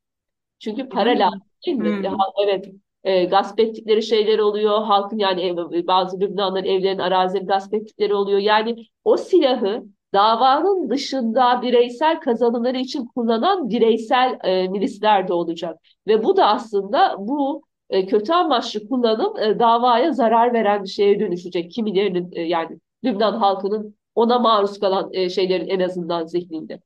Çünkü 0.61 0.89
para 0.89 1.11
lazım 1.11 1.41
değil 1.67 1.77
mi? 1.77 2.09
Hmm. 2.09 2.17
Evet. 2.45 2.69
E, 3.05 3.25
gasp 3.25 3.61
ettikleri 3.61 4.03
şeyler 4.03 4.39
oluyor. 4.39 4.83
Halkın 4.83 5.19
yani 5.19 5.43
ev, 5.43 5.87
bazı 5.87 6.21
Lübnanların 6.21 6.65
evlerin 6.65 6.99
arazileri 6.99 7.47
gasp 7.47 7.75
ettikleri 7.75 8.15
oluyor. 8.15 8.39
Yani 8.39 8.77
o 9.05 9.17
silahı 9.17 9.85
davanın 10.15 10.91
dışında 10.91 11.63
bireysel 11.63 12.21
kazanımları 12.21 12.79
için 12.79 13.07
kullanan 13.07 13.69
bireysel 13.71 14.39
e, 14.45 14.69
milisler 14.69 15.29
de 15.29 15.33
olacak. 15.33 15.81
Ve 16.07 16.25
bu 16.25 16.37
da 16.37 16.47
aslında 16.47 17.17
bu 17.19 17.63
e, 17.91 18.07
kötü 18.07 18.33
amaçlı 18.33 18.89
kullanım 18.89 19.39
e, 19.39 19.59
davaya 19.59 20.13
zarar 20.13 20.53
veren 20.53 20.85
bir 20.85 20.89
şeye 20.89 21.21
dönüşecek. 21.21 21.71
Kimilerinin 21.71 22.31
e, 22.33 22.43
yani 22.43 22.79
Lübnan 23.05 23.33
halkının 23.39 23.97
ona 24.15 24.39
maruz 24.39 24.81
kalan 24.81 25.11
e, 25.13 25.31
şeylerin 25.31 25.69
en 25.69 25.81
azından 25.81 26.27
zihninde. 26.27 26.81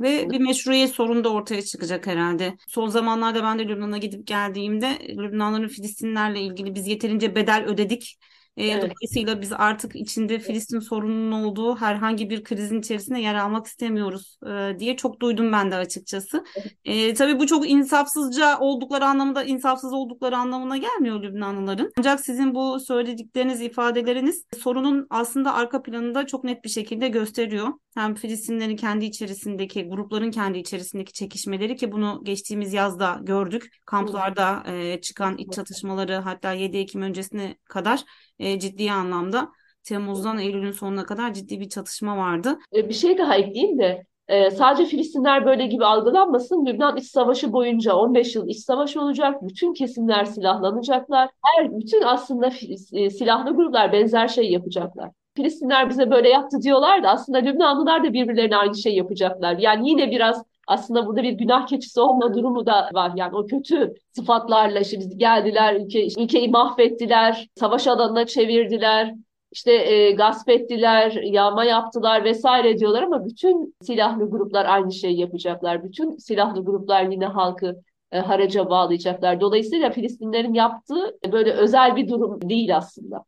Ve 0.00 0.30
bir 0.30 0.40
meşruiyet 0.40 0.90
sorunu 0.90 1.24
da 1.24 1.32
ortaya 1.32 1.62
çıkacak 1.62 2.06
herhalde. 2.06 2.56
Son 2.68 2.88
zamanlarda 2.88 3.42
ben 3.42 3.58
de 3.58 3.68
Lübnan'a 3.68 3.98
gidip 3.98 4.26
geldiğimde 4.26 4.98
Lübnanların 5.08 5.68
Filistinlerle 5.68 6.40
ilgili 6.40 6.74
biz 6.74 6.86
yeterince 6.86 7.34
bedel 7.34 7.64
ödedik 7.64 8.18
E, 8.56 8.66
Evet. 8.66 8.82
dolayısıyla 8.82 9.40
biz 9.40 9.52
artık 9.52 9.96
içinde 9.96 10.38
Filistin 10.38 10.78
sorununun 10.80 11.32
olduğu 11.32 11.76
herhangi 11.76 12.30
bir 12.30 12.44
krizin 12.44 12.78
içerisinde 12.80 13.20
yer 13.20 13.34
almak 13.34 13.66
istemiyoruz 13.66 14.38
e, 14.46 14.78
diye 14.78 14.96
çok 14.96 15.20
duydum 15.20 15.52
ben 15.52 15.70
de 15.70 15.76
açıkçası. 15.76 16.44
E, 16.84 17.14
tabii 17.14 17.38
bu 17.38 17.46
çok 17.46 17.70
insafsızca 17.70 18.58
oldukları 18.58 19.04
anlamında, 19.04 19.44
insafsız 19.44 19.92
oldukları 19.92 20.36
anlamına 20.36 20.76
gelmiyor 20.76 21.22
Lübnanlıların. 21.22 21.90
Ancak 21.98 22.20
sizin 22.20 22.54
bu 22.54 22.80
söyledikleriniz, 22.80 23.60
ifadeleriniz 23.60 24.44
sorunun 24.58 25.06
aslında 25.10 25.54
arka 25.54 25.82
planında 25.82 26.26
çok 26.26 26.44
net 26.44 26.64
bir 26.64 26.68
şekilde 26.68 27.08
gösteriyor. 27.08 27.68
Hem 27.94 28.14
Filistinlerin 28.14 28.76
kendi 28.76 29.04
içerisindeki, 29.04 29.84
grupların 29.88 30.30
kendi 30.30 30.58
içerisindeki 30.58 31.12
çekişmeleri 31.12 31.76
ki 31.76 31.92
bunu 31.92 32.20
geçtiğimiz 32.24 32.72
yazda 32.72 33.18
gördük. 33.22 33.68
Kamplarda 33.84 34.62
e, 34.66 35.00
çıkan 35.00 35.38
iç 35.38 35.52
çatışmaları 35.52 36.14
hatta 36.14 36.52
7 36.52 36.76
Ekim 36.76 37.02
öncesine 37.02 37.56
kadar 37.64 38.04
e, 38.38 38.58
ciddi 38.58 38.92
anlamda 38.92 39.52
Temmuz'dan 39.82 40.38
Eylül'ün 40.38 40.72
sonuna 40.72 41.06
kadar 41.06 41.34
ciddi 41.34 41.60
bir 41.60 41.68
çatışma 41.68 42.16
vardı. 42.16 42.58
E, 42.72 42.88
Bir 42.88 42.94
şey 42.94 43.18
daha 43.18 43.36
ekleyeyim 43.36 43.78
de 43.78 44.04
e, 44.28 44.50
sadece 44.50 44.84
Filistinler 44.86 45.46
böyle 45.46 45.66
gibi 45.66 45.84
algılanmasın. 45.84 46.66
Lübnan 46.66 46.96
İç 46.96 47.04
Savaşı 47.06 47.52
boyunca 47.52 47.94
15 47.94 48.34
yıl 48.34 48.48
iç 48.48 48.58
savaş 48.58 48.96
olacak. 48.96 49.42
Bütün 49.42 49.72
kesimler 49.74 50.24
silahlanacaklar. 50.24 51.30
Her 51.44 51.78
bütün 51.78 52.02
aslında 52.02 52.50
e, 52.92 53.10
silahlı 53.10 53.56
gruplar 53.56 53.92
benzer 53.92 54.28
şey 54.28 54.50
yapacaklar. 54.50 55.10
Filistinler 55.36 55.90
bize 55.90 56.10
böyle 56.10 56.28
yaptı 56.28 56.62
diyorlar 56.62 57.02
da 57.02 57.08
aslında 57.10 57.38
Lübnanlılar 57.38 58.04
da 58.04 58.12
birbirlerine 58.12 58.56
aynı 58.56 58.74
şey 58.76 58.94
yapacaklar. 58.96 59.58
Yani 59.58 59.90
yine 59.90 60.10
biraz 60.10 60.42
aslında 60.66 61.06
burada 61.06 61.22
bir 61.22 61.32
günah 61.32 61.66
keçisi 61.66 62.00
olma 62.00 62.34
durumu 62.34 62.66
da 62.66 62.90
var. 62.94 63.12
Yani 63.16 63.36
o 63.36 63.46
kötü 63.46 63.94
sıfatlarla 64.12 64.80
işte 64.80 64.98
biz 64.98 65.18
geldiler, 65.18 65.74
ülke, 65.74 66.06
ülkeyi 66.22 66.50
mahvettiler, 66.50 67.48
savaş 67.54 67.86
alanına 67.86 68.26
çevirdiler 68.26 69.14
işte 69.52 69.72
e, 69.72 70.12
gasp 70.12 70.48
ettiler, 70.48 71.12
yağma 71.12 71.64
yaptılar 71.64 72.24
vesaire 72.24 72.78
diyorlar 72.78 73.02
ama 73.02 73.26
bütün 73.26 73.74
silahlı 73.82 74.30
gruplar 74.30 74.64
aynı 74.64 74.92
şeyi 74.92 75.20
yapacaklar. 75.20 75.84
Bütün 75.84 76.16
silahlı 76.16 76.64
gruplar 76.64 77.02
yine 77.02 77.26
halkı 77.26 77.76
e, 78.12 78.18
haraca 78.18 78.70
bağlayacaklar. 78.70 79.40
Dolayısıyla 79.40 79.90
Filistinlerin 79.90 80.54
yaptığı 80.54 81.18
böyle 81.32 81.52
özel 81.52 81.96
bir 81.96 82.08
durum 82.08 82.48
değil 82.48 82.76
aslında. 82.76 83.24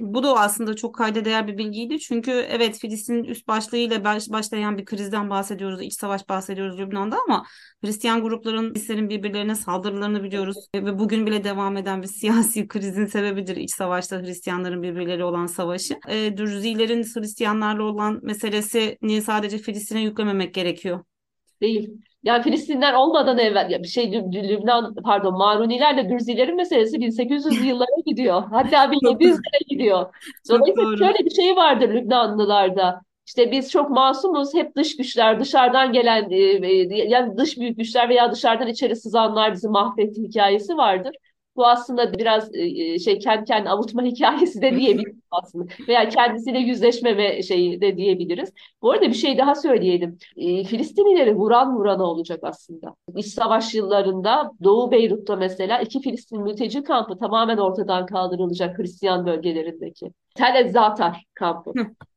Bu 0.00 0.22
da 0.22 0.34
aslında 0.40 0.76
çok 0.76 0.94
kayda 0.94 1.24
değer 1.24 1.46
bir 1.48 1.58
bilgiydi. 1.58 1.98
Çünkü 1.98 2.30
evet 2.30 2.78
Filistin'in 2.78 3.24
üst 3.24 3.48
başlığıyla 3.48 4.04
baş, 4.04 4.30
başlayan 4.30 4.78
bir 4.78 4.84
krizden 4.84 5.30
bahsediyoruz, 5.30 5.82
iç 5.82 5.94
savaş 5.94 6.28
bahsediyoruz 6.28 6.78
Lübnan'da 6.78 7.16
ama 7.26 7.44
Hristiyan 7.84 8.22
grupların 8.22 8.74
Filistinlerin 8.74 9.08
birbirlerine 9.08 9.54
saldırılarını 9.54 10.22
biliyoruz. 10.22 10.56
Ve 10.74 10.98
bugün 10.98 11.26
bile 11.26 11.44
devam 11.44 11.76
eden 11.76 12.02
bir 12.02 12.06
siyasi 12.20 12.68
krizin 12.68 13.06
sebebidir 13.06 13.56
iç 13.56 13.74
savaşta 13.74 14.22
Hristiyanların 14.22 14.82
birbirleri 14.82 15.24
olan 15.24 15.46
savaşı. 15.46 15.98
E, 16.08 16.36
Dürzilerin 16.36 17.02
Hristiyanlarla 17.02 17.82
olan 17.82 18.20
meselesini 18.22 19.22
sadece 19.22 19.58
Filistin'e 19.58 20.00
yüklememek 20.02 20.54
gerekiyor. 20.54 21.04
Değil. 21.60 21.90
Yani 22.24 22.42
Filistinler 22.42 22.94
olmadan 22.94 23.38
evvel 23.38 23.70
ya 23.70 23.82
bir 23.82 23.88
şey 23.88 24.04
Lüb- 24.04 24.48
Lübnan 24.48 24.94
pardon 25.04 25.34
Marunilerle 25.34 26.08
Dürzilerin 26.10 26.56
meselesi 26.56 27.00
1800 27.00 27.64
yıllara 27.64 28.00
gidiyor. 28.06 28.42
Hatta 28.50 28.90
Çok 29.04 29.20
1700'lere 29.20 29.64
gidiyor. 29.68 30.14
Dolayısıyla 30.48 30.88
şöyle 30.98 31.18
bir 31.24 31.30
şey 31.30 31.56
vardır 31.56 31.88
Lübnanlılarda. 31.88 33.00
İşte 33.26 33.50
biz 33.52 33.70
çok 33.70 33.90
masumuz, 33.90 34.54
hep 34.54 34.76
dış 34.76 34.96
güçler, 34.96 35.40
dışarıdan 35.40 35.92
gelen 35.92 36.30
e, 36.30 36.36
e, 36.36 37.08
yani 37.08 37.36
dış 37.36 37.58
büyük 37.58 37.76
güçler 37.78 38.08
veya 38.08 38.32
dışarıdan 38.32 38.68
içeri 38.68 38.96
sızanlar 38.96 39.52
bizi 39.52 39.68
mahvetti 39.68 40.22
hikayesi 40.22 40.76
vardır. 40.76 41.16
Bu 41.56 41.66
aslında 41.66 42.12
biraz 42.12 42.54
e, 42.54 42.98
şey 42.98 43.18
kendi 43.18 43.44
kendine 43.44 43.70
avutma 43.70 44.02
hikayesi 44.04 44.62
de 44.62 44.76
diyebiliriz 44.76 45.20
aslında. 45.30 45.64
Veya 45.88 46.08
kendisiyle 46.08 46.58
yüzleşmeme 46.58 47.42
şeyi 47.42 47.80
de 47.80 47.96
diyebiliriz. 47.96 48.52
Bu 48.82 48.90
arada 48.90 49.08
bir 49.08 49.14
şey 49.14 49.38
daha 49.38 49.54
söyleyelim. 49.54 50.18
E, 50.36 50.64
Filistinlileri 50.64 51.36
vuran 51.36 51.76
vurana 51.76 52.04
olacak 52.04 52.40
aslında. 52.42 52.94
İç 53.16 53.26
savaş 53.26 53.74
yıllarında 53.74 54.50
Doğu 54.64 54.90
Beyrut'ta 54.90 55.36
mesela 55.36 55.80
iki 55.80 56.00
Filistin 56.00 56.42
mülteci 56.42 56.82
kampı 56.82 57.18
tamamen 57.18 57.58
ortadan 57.58 58.06
kaldırılacak 58.06 58.78
Hristiyan 58.78 59.26
bölgelerindeki. 59.26 60.12
Tel 60.34 60.72
Zatar 60.72 61.24
kampı. 61.34 61.72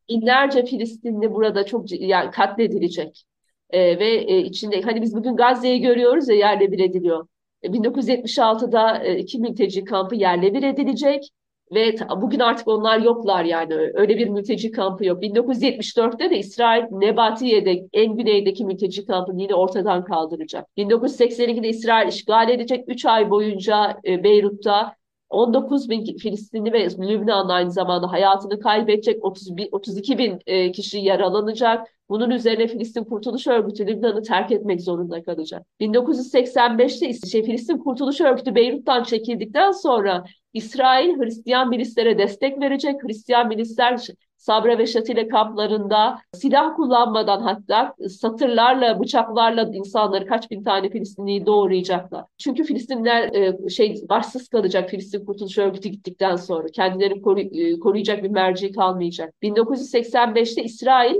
Binlerce 0.08 0.64
Filistinli 0.64 1.32
burada 1.32 1.66
çok 1.66 2.00
yani 2.00 2.30
katledilecek. 2.30 3.24
E, 3.70 3.98
ve 3.98 4.14
e, 4.14 4.38
içinde 4.38 4.80
hani 4.82 5.02
biz 5.02 5.14
bugün 5.16 5.36
Gazze'yi 5.36 5.80
görüyoruz 5.80 6.28
ya 6.28 6.34
yerle 6.34 6.72
bir 6.72 6.78
ediliyor. 6.78 7.26
E, 7.62 7.68
1976'da 7.68 9.04
e, 9.04 9.18
iki 9.18 9.38
mülteci 9.38 9.84
kampı 9.84 10.14
yerle 10.14 10.54
bir 10.54 10.62
edilecek. 10.62 11.30
Ve 11.74 11.96
bugün 12.16 12.40
artık 12.40 12.68
onlar 12.68 12.98
yoklar 12.98 13.44
yani. 13.44 13.74
Öyle 13.74 14.18
bir 14.18 14.28
mülteci 14.28 14.70
kampı 14.70 15.04
yok. 15.04 15.22
1974'te 15.22 16.30
de 16.30 16.38
İsrail 16.38 16.82
Nebatiye'de 16.90 17.86
en 17.92 18.16
güneydeki 18.16 18.64
mülteci 18.64 19.06
kampını 19.06 19.42
yine 19.42 19.54
ortadan 19.54 20.04
kaldıracak. 20.04 20.66
1982'de 20.76 21.68
İsrail 21.68 22.08
işgal 22.08 22.48
edecek. 22.48 22.84
3 22.88 23.06
ay 23.06 23.30
boyunca 23.30 24.00
e, 24.06 24.24
Beyrut'ta 24.24 24.97
19 25.30 25.88
bin 25.88 26.16
Filistinli 26.16 26.72
ve 26.72 26.84
Lübnanlı 26.84 27.52
aynı 27.52 27.70
zamanda 27.70 28.12
hayatını 28.12 28.60
kaybedecek. 28.60 29.24
31, 29.24 29.68
32 29.72 30.18
bin 30.18 30.38
e, 30.46 30.72
kişi 30.72 30.98
yaralanacak. 30.98 31.86
Bunun 32.08 32.30
üzerine 32.30 32.66
Filistin 32.66 33.04
Kurtuluş 33.04 33.46
Örgütü 33.46 33.86
Lübnan'ı 33.86 34.22
terk 34.22 34.52
etmek 34.52 34.80
zorunda 34.80 35.22
kalacak. 35.22 35.66
1985'te 35.80 37.08
ise 37.08 37.26
şey, 37.26 37.42
Filistin 37.42 37.78
Kurtuluş 37.78 38.20
Örgütü 38.20 38.54
Beyrut'tan 38.54 39.02
çekildikten 39.02 39.72
sonra 39.72 40.24
İsrail 40.52 41.18
Hristiyan 41.18 41.68
milislere 41.68 42.18
destek 42.18 42.60
verecek. 42.60 43.04
Hristiyan 43.04 43.48
milisler 43.48 44.00
Sabra 44.36 44.78
ve 44.78 44.86
Şatile 44.86 45.28
kamplarında 45.28 46.18
silah 46.32 46.76
kullanmadan 46.76 47.40
hatta 47.40 47.94
satırlarla, 48.08 49.00
bıçaklarla 49.00 49.70
insanları 49.72 50.26
kaç 50.26 50.50
bin 50.50 50.64
tane 50.64 50.90
Filistinliyi 50.90 51.46
doğrayacaklar. 51.46 52.24
Çünkü 52.38 52.64
Filistinler 52.64 53.34
e, 53.34 53.68
şey 53.68 54.02
başsız 54.08 54.48
kalacak 54.48 54.90
Filistin 54.90 55.24
Kurtuluş 55.24 55.58
Örgütü 55.58 55.88
gittikten 55.88 56.36
sonra. 56.36 56.68
Kendilerini 56.68 57.60
e, 57.60 57.78
koruyacak 57.78 58.22
bir 58.22 58.30
merci 58.30 58.72
kalmayacak. 58.72 59.34
1985'te 59.42 60.62
İsrail 60.62 61.16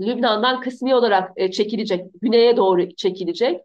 Lübnan'dan 0.00 0.60
kısmi 0.60 0.94
olarak 0.94 1.32
e, 1.36 1.50
çekilecek, 1.50 2.04
güneye 2.22 2.56
doğru 2.56 2.94
çekilecek. 2.96 3.60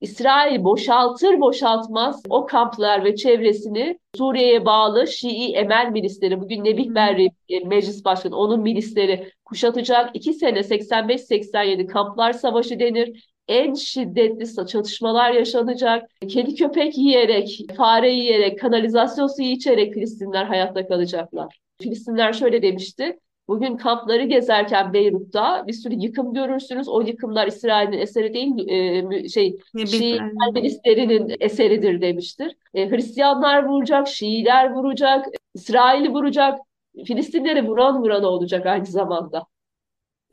İsrail 0.00 0.64
boşaltır 0.64 1.40
boşaltmaz 1.40 2.22
o 2.28 2.46
kamplar 2.46 3.04
ve 3.04 3.16
çevresini 3.16 3.98
Suriye'ye 4.16 4.64
bağlı 4.64 5.06
Şii 5.06 5.52
Emel 5.52 5.90
milisleri, 5.92 6.40
bugün 6.40 6.64
Nebih 6.64 6.94
Berri 6.94 7.30
e, 7.48 7.60
meclis 7.60 8.04
başkanı, 8.04 8.36
onun 8.36 8.60
milisleri 8.60 9.32
kuşatacak. 9.44 10.10
İki 10.16 10.32
sene 10.32 10.58
85-87 10.58 11.86
kamplar 11.86 12.32
savaşı 12.32 12.80
denir. 12.80 13.30
En 13.48 13.74
şiddetli 13.74 14.66
çatışmalar 14.66 15.30
yaşanacak. 15.30 16.10
Kedi 16.28 16.54
köpek 16.54 16.98
yiyerek, 16.98 17.60
fare 17.76 18.12
yiyerek, 18.12 18.60
kanalizasyon 18.60 19.26
suyu 19.26 19.48
içerek 19.48 19.94
Filistinler 19.94 20.44
hayatta 20.44 20.88
kalacaklar. 20.88 21.58
Filistinler 21.82 22.32
şöyle 22.32 22.62
demişti. 22.62 23.18
Bugün 23.48 23.76
kampları 23.76 24.24
gezerken 24.24 24.92
Beyrut'ta 24.92 25.64
bir 25.66 25.72
sürü 25.72 25.94
yıkım 25.94 26.34
görürsünüz. 26.34 26.88
O 26.88 27.00
yıkımlar 27.00 27.46
İsrail'in 27.46 27.98
eseri 27.98 28.34
değil, 28.34 28.68
e, 28.68 29.28
şey 29.28 29.56
Şii 29.76 29.86
bileyim. 29.86 30.32
milislerinin 30.54 31.36
eseridir 31.40 32.00
demiştir. 32.00 32.56
E, 32.74 32.90
Hristiyanlar 32.90 33.64
vuracak, 33.64 34.08
Şiiler 34.08 34.72
vuracak, 34.72 35.26
İsrail'i 35.54 36.12
vuracak, 36.12 36.58
Filistinleri 37.04 37.68
vuran 37.68 38.02
vuran 38.02 38.24
olacak 38.24 38.66
aynı 38.66 38.86
zamanda. 38.86 39.46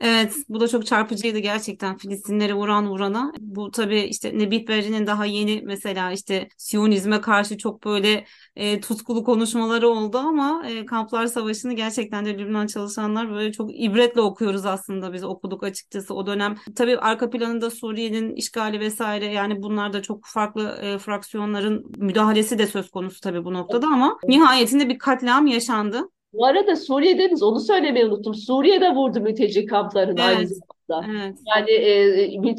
Evet, 0.00 0.34
bu 0.48 0.60
da 0.60 0.68
çok 0.68 0.86
çarpıcıydı 0.86 1.38
gerçekten 1.38 1.96
Filistinleri 1.96 2.54
vuran 2.54 2.88
vurana. 2.88 3.32
Bu 3.40 3.70
tabii 3.70 4.00
işte 4.00 4.38
Nebih 4.38 4.68
Berri'nin 4.68 5.06
daha 5.06 5.24
yeni 5.26 5.62
mesela 5.64 6.12
işte 6.12 6.48
Siyonizme 6.56 7.20
karşı 7.20 7.58
çok 7.58 7.84
böyle 7.84 8.24
e, 8.56 8.80
tutkulu 8.80 9.24
konuşmaları 9.24 9.88
oldu 9.88 10.18
ama 10.18 10.62
e, 10.68 10.86
Kamplar 10.86 11.26
Savaşı'nı 11.26 11.72
gerçekten 11.72 12.24
de 12.24 12.38
Lübnan 12.38 12.66
çalışanlar 12.66 13.30
böyle 13.30 13.52
çok 13.52 13.70
ibretle 13.74 14.20
okuyoruz 14.20 14.66
aslında 14.66 15.12
biz 15.12 15.24
okuduk 15.24 15.62
açıkçası 15.64 16.14
o 16.14 16.26
dönem. 16.26 16.54
Tabii 16.76 16.98
arka 16.98 17.30
planında 17.30 17.70
Suriye'nin 17.70 18.34
işgali 18.34 18.80
vesaire 18.80 19.26
yani 19.26 19.62
bunlar 19.62 19.92
da 19.92 20.02
çok 20.02 20.20
farklı 20.26 20.78
e, 20.82 20.98
fraksiyonların 20.98 21.84
müdahalesi 21.98 22.58
de 22.58 22.66
söz 22.66 22.90
konusu 22.90 23.20
tabii 23.20 23.44
bu 23.44 23.52
noktada 23.54 23.86
ama 23.86 24.18
nihayetinde 24.28 24.88
bir 24.88 24.98
katliam 24.98 25.46
yaşandı. 25.46 26.08
Bu 26.34 26.46
arada 26.46 26.76
Suriye 26.76 27.18
dediniz, 27.18 27.42
onu 27.42 27.60
söylemeyi 27.60 28.06
unuttum. 28.06 28.34
Suriye'de 28.34 28.94
vurdu 28.94 29.20
mülteci 29.20 29.66
kamplarını 29.66 30.22
aynı 30.22 30.38
Evet, 30.38 30.50
zamanda. 30.88 31.22
evet. 31.22 31.38
Yani 31.56 31.70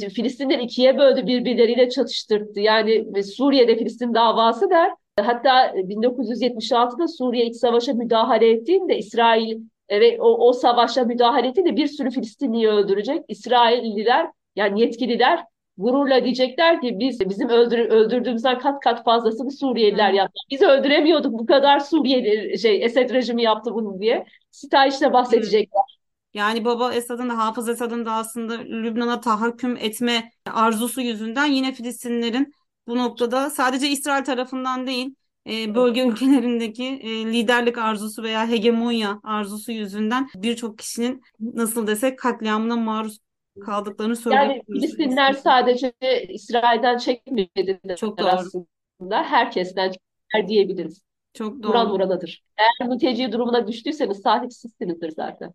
e, 0.05 0.09
Filistinler 0.09 0.59
ikiye 0.59 0.97
böldü, 0.97 1.27
birbirleriyle 1.27 1.89
çatıştırdı. 1.89 2.59
Yani 2.59 3.05
e, 3.15 3.23
Suriye'de 3.23 3.77
Filistin 3.77 4.13
davası 4.13 4.69
der. 4.69 4.91
Hatta 5.19 5.67
1976'da 5.67 7.07
Suriye 7.07 7.45
iç 7.45 7.55
savaşa 7.55 7.93
müdahale 7.93 8.49
ettiğinde 8.51 8.97
İsrail 8.97 9.59
e, 9.89 9.99
ve 10.01 10.21
o, 10.21 10.47
o 10.47 10.53
savaşa 10.53 11.03
müdahale 11.03 11.47
ettiğinde 11.47 11.75
bir 11.75 11.87
sürü 11.87 12.11
Filistinliyi 12.11 12.67
öldürecek. 12.67 13.21
İsrailliler 13.27 14.27
yani 14.55 14.81
yetkililer 14.81 15.43
gururla 15.77 16.23
diyecekler 16.23 16.81
ki 16.81 16.99
biz 16.99 17.19
bizim 17.19 17.49
öldür, 17.49 17.79
öldürdüğümüzden 17.79 18.59
kat 18.59 18.79
kat 18.79 19.03
fazlasını 19.03 19.51
Suriyeliler 19.51 20.11
yaptı. 20.11 20.39
Biz 20.51 20.61
öldüremiyorduk 20.61 21.33
bu 21.33 21.45
kadar 21.45 21.79
Suriyeli 21.79 22.59
şey 22.59 22.83
Esed 22.83 23.09
rejimi 23.09 23.43
yaptı 23.43 23.73
bunu 23.73 23.99
diye. 23.99 24.25
Sitayişle 24.51 25.13
bahsedecekler. 25.13 25.95
Yani 26.33 26.65
baba 26.65 26.93
Esad'ın 26.93 27.29
da 27.29 27.37
Hafız 27.37 27.69
Esad'ın 27.69 28.05
da 28.05 28.11
aslında 28.11 28.53
Lübnan'a 28.53 29.21
tahakküm 29.21 29.77
etme 29.77 30.31
arzusu 30.53 31.01
yüzünden 31.01 31.45
yine 31.45 31.71
Filistinlilerin 31.71 32.53
bu 32.87 32.97
noktada 32.97 33.49
sadece 33.49 33.89
İsrail 33.89 34.23
tarafından 34.23 34.87
değil 34.87 35.15
e, 35.49 35.75
bölge 35.75 36.07
ülkelerindeki 36.07 36.85
e, 36.85 37.09
liderlik 37.33 37.77
arzusu 37.77 38.23
veya 38.23 38.47
hegemonya 38.47 39.19
arzusu 39.23 39.71
yüzünden 39.71 40.29
birçok 40.35 40.77
kişinin 40.77 41.21
nasıl 41.39 41.87
desek 41.87 42.19
katliamına 42.19 42.75
maruz 42.75 43.19
kaldıklarını 43.59 44.15
Yani 44.31 44.63
Filistinler 44.67 45.33
sadece 45.33 45.93
İsrail'den 46.29 46.97
çekmedi 46.97 47.79
Çok 47.95 48.19
doğru. 48.19 48.27
aslında. 48.27 49.23
Herkesten 49.23 49.91
çektiler 49.91 50.47
diyebiliriz. 50.47 51.01
Çok 51.33 51.63
doğru. 51.63 51.69
Vuran 51.69 51.89
vuranadır. 51.91 52.43
Eğer 52.57 52.89
mülteci 52.89 53.31
durumuna 53.31 53.67
düştüyseniz 53.67 54.21
sahipsizsinizdir 54.21 55.09
zaten. 55.09 55.53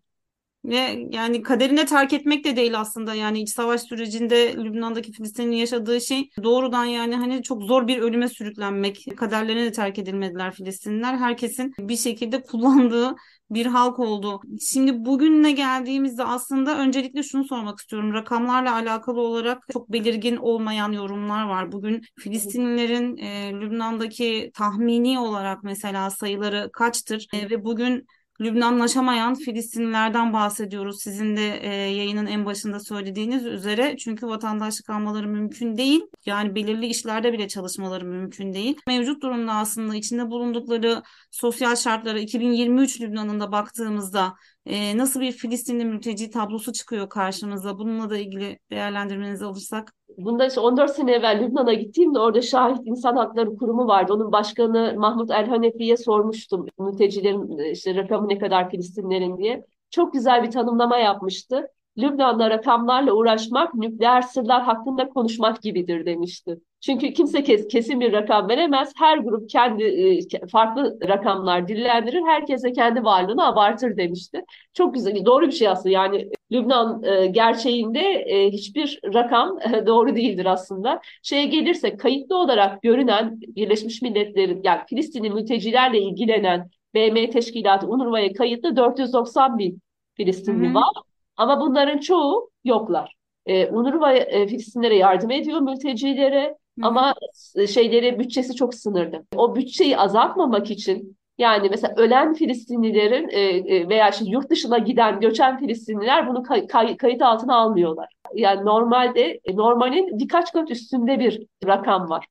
Ve 0.65 1.07
yani 1.11 1.41
kaderine 1.41 1.85
terk 1.85 2.13
etmek 2.13 2.45
de 2.45 2.55
değil 2.55 2.79
aslında 2.79 3.13
yani 3.13 3.41
iç 3.41 3.49
savaş 3.49 3.81
sürecinde 3.81 4.55
Lübnan'daki 4.57 5.11
Filistin'in 5.11 5.51
yaşadığı 5.51 6.01
şey 6.01 6.29
doğrudan 6.43 6.85
yani 6.85 7.15
hani 7.15 7.43
çok 7.43 7.63
zor 7.63 7.87
bir 7.87 7.97
ölüme 7.97 8.27
sürüklenmek. 8.29 9.05
Kaderlerine 9.17 9.65
de 9.65 9.71
terk 9.71 9.99
edilmediler 9.99 10.53
Filistinliler. 10.53 11.17
Herkesin 11.17 11.73
bir 11.79 11.97
şekilde 11.97 12.41
kullandığı 12.41 13.15
bir 13.49 13.65
halk 13.65 13.99
oldu. 13.99 14.41
Şimdi 14.61 15.05
bugüne 15.05 15.51
geldiğimizde 15.51 16.23
aslında 16.23 16.77
öncelikle 16.79 17.23
şunu 17.23 17.43
sormak 17.43 17.79
istiyorum. 17.79 18.13
Rakamlarla 18.13 18.75
alakalı 18.75 19.21
olarak 19.21 19.63
çok 19.73 19.91
belirgin 19.91 20.35
olmayan 20.35 20.91
yorumlar 20.91 21.43
var. 21.43 21.71
Bugün 21.71 22.01
Filistinlilerin 22.19 23.17
e, 23.17 23.51
Lübnan'daki 23.53 24.51
tahmini 24.53 25.19
olarak 25.19 25.63
mesela 25.63 26.09
sayıları 26.09 26.69
kaçtır? 26.73 27.27
E, 27.33 27.49
ve 27.49 27.65
bugün 27.65 28.05
Lübnanlaşamayan 28.41 29.35
Filistinlilerden 29.35 30.33
bahsediyoruz. 30.33 31.01
Sizin 31.01 31.35
de 31.37 31.57
e, 31.57 31.67
yayının 31.73 32.25
en 32.25 32.45
başında 32.45 32.79
söylediğiniz 32.79 33.45
üzere. 33.45 33.97
Çünkü 33.97 34.27
vatandaşlık 34.27 34.89
almaları 34.89 35.27
mümkün 35.27 35.77
değil. 35.77 36.01
Yani 36.25 36.55
belirli 36.55 36.85
işlerde 36.87 37.33
bile 37.33 37.47
çalışmaları 37.47 38.05
mümkün 38.05 38.53
değil. 38.53 38.77
Mevcut 38.87 39.23
durumda 39.23 39.53
aslında 39.53 39.95
içinde 39.95 40.31
bulundukları 40.31 41.03
sosyal 41.31 41.75
şartlara 41.75 42.19
2023 42.19 43.01
Lübnan'ında 43.01 43.51
baktığımızda 43.51 44.33
e, 44.65 44.97
nasıl 44.97 45.21
bir 45.21 45.31
Filistinli 45.31 45.85
mülteci 45.85 46.29
tablosu 46.29 46.73
çıkıyor 46.73 47.09
karşımıza? 47.09 47.77
Bununla 47.77 48.09
da 48.09 48.17
ilgili 48.17 48.59
değerlendirmenizi 48.71 49.45
alırsak. 49.45 49.93
Bunda 50.17 50.45
işte 50.45 50.59
14 50.59 50.91
sene 50.91 51.11
evvel 51.11 51.39
Lübnan'a 51.43 51.73
gittiğimde 51.73 52.19
orada 52.19 52.41
Şahit 52.41 52.79
İnsan 52.85 53.15
Hakları 53.15 53.55
Kurumu 53.57 53.87
vardı. 53.87 54.13
Onun 54.13 54.31
başkanı 54.31 54.93
Mahmut 54.97 55.31
El 55.31 55.47
Hanefi'ye 55.47 55.97
sormuştum 55.97 56.65
mültecilerin 56.79 57.71
işte 57.71 57.95
rakamı 57.95 58.29
ne 58.29 58.37
kadar 58.37 58.69
Filistinlerin 58.69 59.37
diye. 59.37 59.65
Çok 59.89 60.13
güzel 60.13 60.43
bir 60.43 60.51
tanımlama 60.51 60.97
yapmıştı. 60.97 61.67
Lübnan'da 61.97 62.49
rakamlarla 62.49 63.13
uğraşmak 63.13 63.75
nükleer 63.75 64.21
sırlar 64.21 64.63
hakkında 64.63 65.09
konuşmak 65.09 65.61
gibidir 65.61 66.05
demişti. 66.05 66.59
Çünkü 66.81 67.13
kimse 67.13 67.43
kes, 67.43 67.67
kesin 67.67 67.99
bir 68.01 68.13
rakam 68.13 68.49
veremez. 68.49 68.93
Her 68.97 69.17
grup 69.17 69.49
kendi 69.49 69.83
e, 69.83 70.47
farklı 70.47 70.97
rakamlar 71.07 71.67
dillendirir. 71.67 72.21
Herkes 72.27 72.63
de 72.63 72.71
kendi 72.71 73.03
varlığını 73.03 73.47
abartır 73.47 73.97
demişti. 73.97 74.41
Çok 74.73 74.93
güzel, 74.93 75.25
doğru 75.25 75.47
bir 75.47 75.51
şey 75.51 75.67
aslında. 75.67 75.89
Yani 75.89 76.29
Lübnan 76.51 77.03
e, 77.03 77.27
gerçeğinde 77.27 77.99
e, 77.99 78.51
hiçbir 78.51 78.99
rakam 79.13 79.59
doğru 79.85 80.15
değildir 80.15 80.45
aslında. 80.45 81.01
Şeye 81.23 81.45
gelirse 81.45 81.97
kayıtlı 81.97 82.37
olarak 82.37 82.81
görünen 82.81 83.41
Birleşmiş 83.41 84.01
Milletler'in 84.01 84.61
yani 84.63 84.81
Filistinli 84.89 85.29
mültecilerle 85.29 85.99
ilgilenen 85.99 86.69
BM 86.93 87.29
Teşkilatı 87.29 87.87
UNRWA'ya 87.87 88.33
kayıtlı 88.33 88.75
490 88.75 89.57
bin 89.57 89.81
Filistinli 90.13 90.65
Hı-hı. 90.65 90.73
var. 90.73 91.03
Ama 91.37 91.59
bunların 91.59 91.97
çoğu 91.97 92.49
yoklar. 92.63 93.15
E, 93.45 93.67
UNRWA 93.67 94.13
e, 94.13 94.47
Filistinlere 94.47 94.95
yardım 94.95 95.31
ediyor 95.31 95.59
mültecilere 95.59 96.57
Hı. 96.81 96.87
ama 96.87 97.13
şeyleri 97.67 98.19
bütçesi 98.19 98.55
çok 98.55 98.75
sınırlı. 98.75 99.25
O 99.35 99.55
bütçeyi 99.55 99.97
azaltmamak 99.97 100.71
için 100.71 101.17
yani 101.37 101.69
mesela 101.69 101.93
ölen 101.97 102.33
Filistinlilerin 102.33 103.29
e, 103.29 103.39
e, 103.75 103.89
veya 103.89 104.09
işte 104.09 104.25
yurt 104.27 104.49
dışına 104.49 104.77
giden 104.77 105.19
göçen 105.19 105.59
Filistinliler 105.59 106.27
bunu 106.27 106.43
kay, 106.43 106.67
kay, 106.67 106.97
kayıt 106.97 107.21
altına 107.21 107.55
almıyorlar. 107.55 108.13
Yani 108.35 108.65
normalde 108.65 109.39
e, 109.45 109.55
normalin 109.55 110.19
birkaç 110.19 110.51
kat 110.51 110.71
üstünde 110.71 111.19
bir 111.19 111.47
rakam 111.67 112.09
var. 112.09 112.27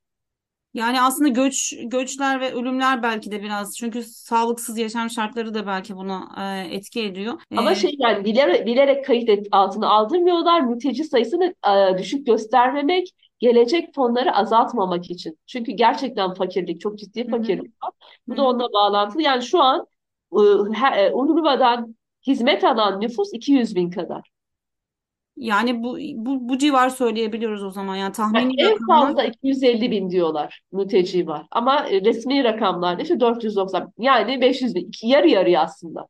Yani 0.74 1.00
aslında 1.00 1.28
göç 1.28 1.74
göçler 1.84 2.40
ve 2.40 2.52
ölümler 2.52 3.02
belki 3.02 3.30
de 3.30 3.42
biraz 3.42 3.76
çünkü 3.76 4.02
sağlıksız 4.02 4.78
yaşam 4.78 5.10
şartları 5.10 5.54
da 5.54 5.66
belki 5.66 5.96
buna 5.96 6.28
e, 6.38 6.74
etki 6.74 7.02
ediyor. 7.02 7.40
Ama 7.56 7.72
ee, 7.72 7.74
şey 7.74 7.94
yani 7.98 8.24
bilerek, 8.24 8.66
bilerek 8.66 9.04
kayıt 9.04 9.46
altına 9.52 9.88
aldırmıyorlar. 9.88 10.60
Mülteci 10.60 11.04
sayısını 11.04 11.54
e, 11.68 11.98
düşük 11.98 12.26
göstermemek, 12.26 13.08
gelecek 13.40 13.94
fonları 13.94 14.36
azaltmamak 14.36 15.10
için. 15.10 15.38
Çünkü 15.46 15.72
gerçekten 15.72 16.34
fakirlik, 16.34 16.80
çok 16.80 16.98
ciddi 16.98 17.28
fakirlik 17.28 17.82
var. 17.82 17.92
Bu 18.28 18.36
da 18.36 18.42
onunla 18.42 18.72
bağlantılı. 18.72 19.22
Yani 19.22 19.42
şu 19.42 19.62
an 19.62 19.86
e, 20.32 21.10
UNRWA'dan 21.12 21.96
hizmet 22.26 22.64
alan 22.64 23.00
nüfus 23.00 23.28
200 23.32 23.76
bin 23.76 23.90
kadar. 23.90 24.30
Yani 25.36 25.82
bu, 25.82 25.98
bu, 26.14 26.48
bu 26.48 26.58
civar 26.58 26.88
söyleyebiliyoruz 26.88 27.62
o 27.62 27.70
zaman. 27.70 27.96
Yani 27.96 28.12
tahmini 28.12 28.60
yani 28.60 28.72
en 28.72 28.86
fazla 28.86 29.24
250 29.24 29.90
bin 29.90 30.10
diyorlar 30.10 30.60
mülteci 30.72 31.26
var. 31.26 31.46
Ama 31.50 31.86
e, 31.86 32.00
resmi 32.00 32.44
rakamlarda 32.44 33.02
işte 33.02 33.20
490 33.20 33.92
yani 33.98 34.40
500 34.40 34.74
bin. 34.74 34.90
Yarı 35.02 35.28
yarıya 35.28 35.62
aslında. 35.62 36.06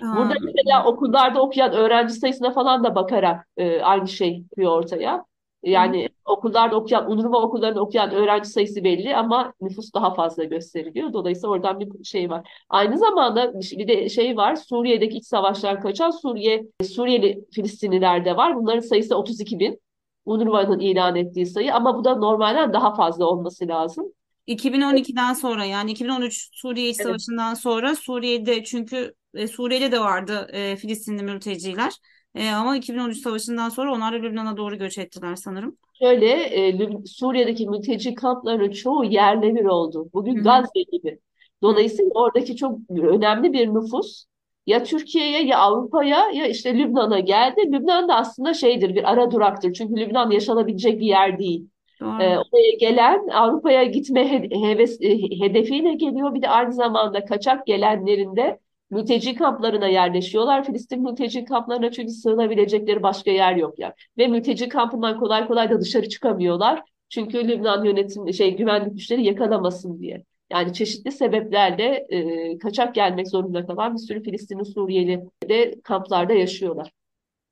Ha. 0.00 0.14
Burada 0.16 0.34
mesela 0.44 0.84
okullarda 0.84 1.42
okuyan 1.42 1.72
öğrenci 1.72 2.14
sayısına 2.14 2.52
falan 2.52 2.84
da 2.84 2.94
bakarak 2.94 3.48
e, 3.56 3.80
aynı 3.80 4.08
şey 4.08 4.42
çıkıyor 4.42 4.72
ortaya. 4.72 5.24
Yani 5.62 6.04
Hı. 6.04 6.32
okullarda 6.32 6.76
okuyan, 6.76 7.10
UNRWA 7.10 7.42
okullarında 7.42 7.80
okuyan 7.80 8.10
öğrenci 8.10 8.48
sayısı 8.48 8.84
belli 8.84 9.16
ama 9.16 9.54
nüfus 9.60 9.94
daha 9.94 10.14
fazla 10.14 10.44
gösteriliyor. 10.44 11.12
Dolayısıyla 11.12 11.48
oradan 11.48 11.80
bir 11.80 12.04
şey 12.04 12.30
var. 12.30 12.48
Aynı 12.68 12.98
zamanda 12.98 13.52
bir 13.54 13.88
de 13.88 14.08
şey 14.08 14.36
var, 14.36 14.56
Suriye'deki 14.56 15.16
iç 15.18 15.26
savaşlar 15.26 15.80
kaçan 15.80 16.10
Suriye, 16.10 16.66
Suriyeli 16.94 17.44
Filistinliler 17.52 18.24
de 18.24 18.36
var. 18.36 18.56
Bunların 18.56 18.80
sayısı 18.80 19.16
32 19.16 19.58
bin. 19.58 19.80
UNRWA'nın 20.24 20.78
ilan 20.78 21.16
ettiği 21.16 21.46
sayı 21.46 21.74
ama 21.74 21.96
bu 21.98 22.04
da 22.04 22.16
normalden 22.16 22.72
daha 22.72 22.94
fazla 22.94 23.24
olması 23.24 23.68
lazım. 23.68 24.12
2012'den 24.46 25.32
sonra 25.32 25.64
yani 25.64 25.90
2013 25.92 26.48
Suriye 26.52 26.88
İç 26.88 26.96
evet. 26.96 27.06
Savaşı'ndan 27.06 27.54
sonra 27.54 27.96
Suriye'de 27.96 28.64
çünkü 28.64 29.14
e, 29.34 29.48
Suriye'de 29.48 29.92
de 29.92 30.00
vardı 30.00 30.48
e, 30.52 30.76
Filistinli 30.76 31.22
mülteciler. 31.22 31.92
E, 32.34 32.50
ama 32.50 32.76
2013 32.76 33.18
savaşından 33.18 33.68
sonra 33.68 33.92
onlar 33.92 34.12
da 34.12 34.16
Lübnan'a 34.16 34.56
doğru 34.56 34.78
göç 34.78 34.98
ettiler 34.98 35.36
sanırım. 35.36 35.76
Şöyle 35.98 36.28
e, 36.30 36.78
Suriye'deki 37.06 37.68
mülteci 37.68 38.14
kamplarının 38.14 38.70
çoğu 38.70 39.04
yerle 39.04 39.54
bir 39.54 39.64
oldu. 39.64 40.10
Bugün 40.12 40.36
Hı-hı. 40.36 40.44
Gazze 40.44 40.82
gibi. 40.92 41.18
Dolayısıyla 41.62 42.10
oradaki 42.14 42.56
çok 42.56 42.78
önemli 42.90 43.52
bir 43.52 43.68
nüfus 43.68 44.24
ya 44.66 44.82
Türkiye'ye 44.82 45.44
ya 45.44 45.58
Avrupa'ya 45.58 46.30
ya 46.30 46.46
işte 46.46 46.78
Lübnan'a 46.78 47.20
geldi. 47.20 47.60
Lübnan 47.72 48.08
da 48.08 48.14
aslında 48.14 48.54
şeydir 48.54 48.94
bir 48.94 49.12
ara 49.12 49.30
duraktır. 49.30 49.72
Çünkü 49.72 49.96
Lübnan 49.96 50.30
yaşanabilecek 50.30 51.00
bir 51.00 51.06
yer 51.06 51.38
değil. 51.38 51.68
Ee, 52.02 52.36
oraya 52.36 52.76
gelen 52.80 53.28
Avrupa'ya 53.28 53.84
gitme 53.84 54.48
heves, 54.50 55.00
hedefiyle 55.40 55.94
geliyor. 55.94 56.34
Bir 56.34 56.42
de 56.42 56.48
aynı 56.48 56.72
zamanda 56.72 57.24
kaçak 57.24 57.66
gelenlerin 57.66 58.36
de 58.36 58.58
mülteci 58.92 59.34
kamplarına 59.34 59.88
yerleşiyorlar. 59.88 60.64
Filistin 60.64 61.02
mülteci 61.02 61.44
kamplarına 61.44 61.90
çünkü 61.90 62.12
sığınabilecekleri 62.12 63.02
başka 63.02 63.30
yer 63.30 63.56
yok 63.56 63.78
yani. 63.78 63.92
Ve 64.18 64.26
mülteci 64.26 64.68
kampından 64.68 65.18
kolay 65.18 65.46
kolay 65.46 65.70
da 65.70 65.80
dışarı 65.80 66.08
çıkamıyorlar. 66.08 66.82
Çünkü 67.08 67.48
Lübnan 67.48 67.84
yönetim 67.84 68.32
şey 68.32 68.56
güvenlik 68.56 68.92
güçleri 68.92 69.24
yakalamasın 69.24 69.98
diye. 69.98 70.24
Yani 70.50 70.72
çeşitli 70.72 71.12
sebeplerle 71.12 72.06
e, 72.08 72.58
kaçak 72.58 72.94
gelmek 72.94 73.28
zorunda 73.28 73.66
kalan 73.66 73.94
bir 73.94 73.98
sürü 73.98 74.22
Filistinli 74.22 74.64
Suriyeli 74.64 75.20
de 75.48 75.74
kamplarda 75.84 76.32
yaşıyorlar. 76.32 76.92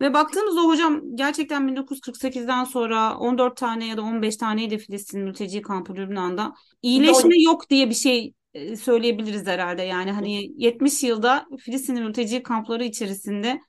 Ve 0.01 0.15
baktığımızda 0.15 0.61
hocam 0.61 1.17
gerçekten 1.17 1.69
1948'den 1.69 2.65
sonra 2.65 3.19
14 3.19 3.57
tane 3.57 3.87
ya 3.87 3.97
da 3.97 4.03
15 4.03 4.37
taneydi 4.37 4.79
Filistin 4.79 5.21
mülteci 5.21 5.63
kampı 5.63 5.95
Lübnan'da. 5.95 6.55
İyileşme 6.83 7.43
yok 7.43 7.71
diye 7.71 7.91
bir 7.91 7.95
şey 7.95 8.33
e, 8.55 8.77
söyleyebiliriz 8.77 9.47
herhalde. 9.47 9.83
Yani 9.83 10.13
hani 10.13 10.51
70 10.57 11.03
yılda 11.03 11.47
Filistin 11.59 12.03
mülteci 12.03 12.43
kampları 12.43 12.85
içerisinde 12.85 13.61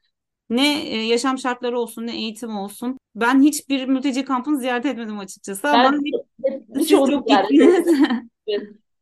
ne 0.50 0.82
e, 0.82 1.06
yaşam 1.06 1.38
şartları 1.38 1.80
olsun 1.80 2.08
ne 2.08 2.16
eğitim 2.16 2.58
olsun. 2.58 2.98
Ben 3.16 3.42
hiçbir 3.42 3.86
mülteci 3.86 4.26
kampını 4.26 4.58
ziyaret 4.58 4.86
etmedim 4.86 5.20
açıkçası. 5.20 5.64
Ben 5.64 5.86
Ama 5.86 5.98
siz 6.76 6.90
çok 6.90 7.28
gittiniz. 7.28 7.88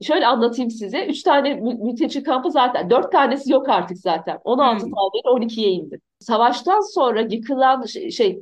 Şöyle 0.02 0.28
anlatayım 0.28 0.72
size. 0.72 1.06
Üç 1.06 1.24
tane 1.24 1.54
mülteci 1.56 2.24
kampı 2.24 2.52
zaten, 2.52 2.90
dört 2.90 3.12
tanesi 3.12 3.52
yok 3.52 3.70
artık 3.70 3.98
zaten. 3.98 4.40
16 4.44 4.86
hmm. 4.86 4.92
tane 4.92 5.38
12'ye 5.46 5.72
indi. 5.72 6.00
Savaştan 6.20 6.94
sonra 6.94 7.22
yıkılan 7.22 7.86
şey, 7.86 8.12
şey 8.12 8.40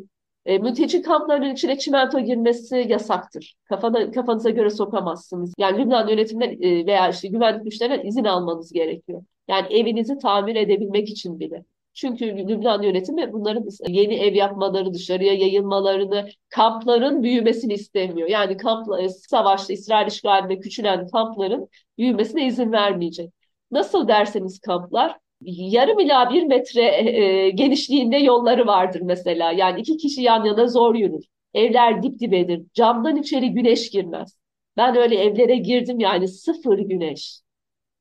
E, 0.47 0.57
mülteci 0.57 1.01
kamplarının 1.01 1.53
içine 1.53 1.77
çimento 1.77 2.19
girmesi 2.19 2.85
yasaktır. 2.89 3.55
Kafana, 3.65 4.11
kafanıza 4.11 4.49
göre 4.49 4.69
sokamazsınız. 4.69 5.53
Yani 5.57 5.77
Lübnan 5.79 6.07
yönetiminden 6.07 6.61
e, 6.61 6.85
veya 6.85 7.09
işte 7.09 7.27
güvenlik 7.27 7.63
güçlerinden 7.63 8.07
izin 8.07 8.23
almanız 8.23 8.71
gerekiyor. 8.73 9.23
Yani 9.47 9.67
evinizi 9.73 10.17
tamir 10.17 10.55
edebilmek 10.55 11.09
için 11.09 11.39
bile. 11.39 11.63
Çünkü 11.93 12.25
Lübnan 12.25 12.81
yönetimi 12.81 13.33
bunların 13.33 13.65
yeni 13.87 14.15
ev 14.15 14.33
yapmaları, 14.35 14.93
dışarıya 14.93 15.33
yayılmalarını, 15.33 16.29
kampların 16.49 17.23
büyümesini 17.23 17.73
istemiyor. 17.73 18.29
Yani 18.29 18.57
kamp, 18.57 18.87
e, 19.01 19.09
savaşta 19.09 19.73
İsrail 19.73 20.07
işgalinde 20.07 20.59
küçülen 20.59 21.07
kampların 21.07 21.67
büyümesine 21.97 22.47
izin 22.47 22.71
vermeyecek. 22.71 23.31
Nasıl 23.71 24.07
derseniz 24.07 24.59
kamplar, 24.59 25.17
yarım 25.41 25.99
ila 25.99 26.29
bir 26.29 26.43
metre 26.43 27.09
e, 27.09 27.49
genişliğinde 27.49 28.17
yolları 28.17 28.67
vardır 28.67 29.01
mesela. 29.03 29.51
Yani 29.51 29.79
iki 29.79 29.97
kişi 29.97 30.21
yan 30.21 30.45
yana 30.45 30.67
zor 30.67 30.95
yürür. 30.95 31.25
Evler 31.53 32.03
dip 32.03 32.19
dibedir. 32.19 32.63
Camdan 32.73 33.15
içeri 33.15 33.49
güneş 33.53 33.89
girmez. 33.89 34.37
Ben 34.77 34.95
öyle 34.97 35.15
evlere 35.15 35.55
girdim 35.55 35.99
yani 35.99 36.27
sıfır 36.27 36.79
güneş. 36.79 37.41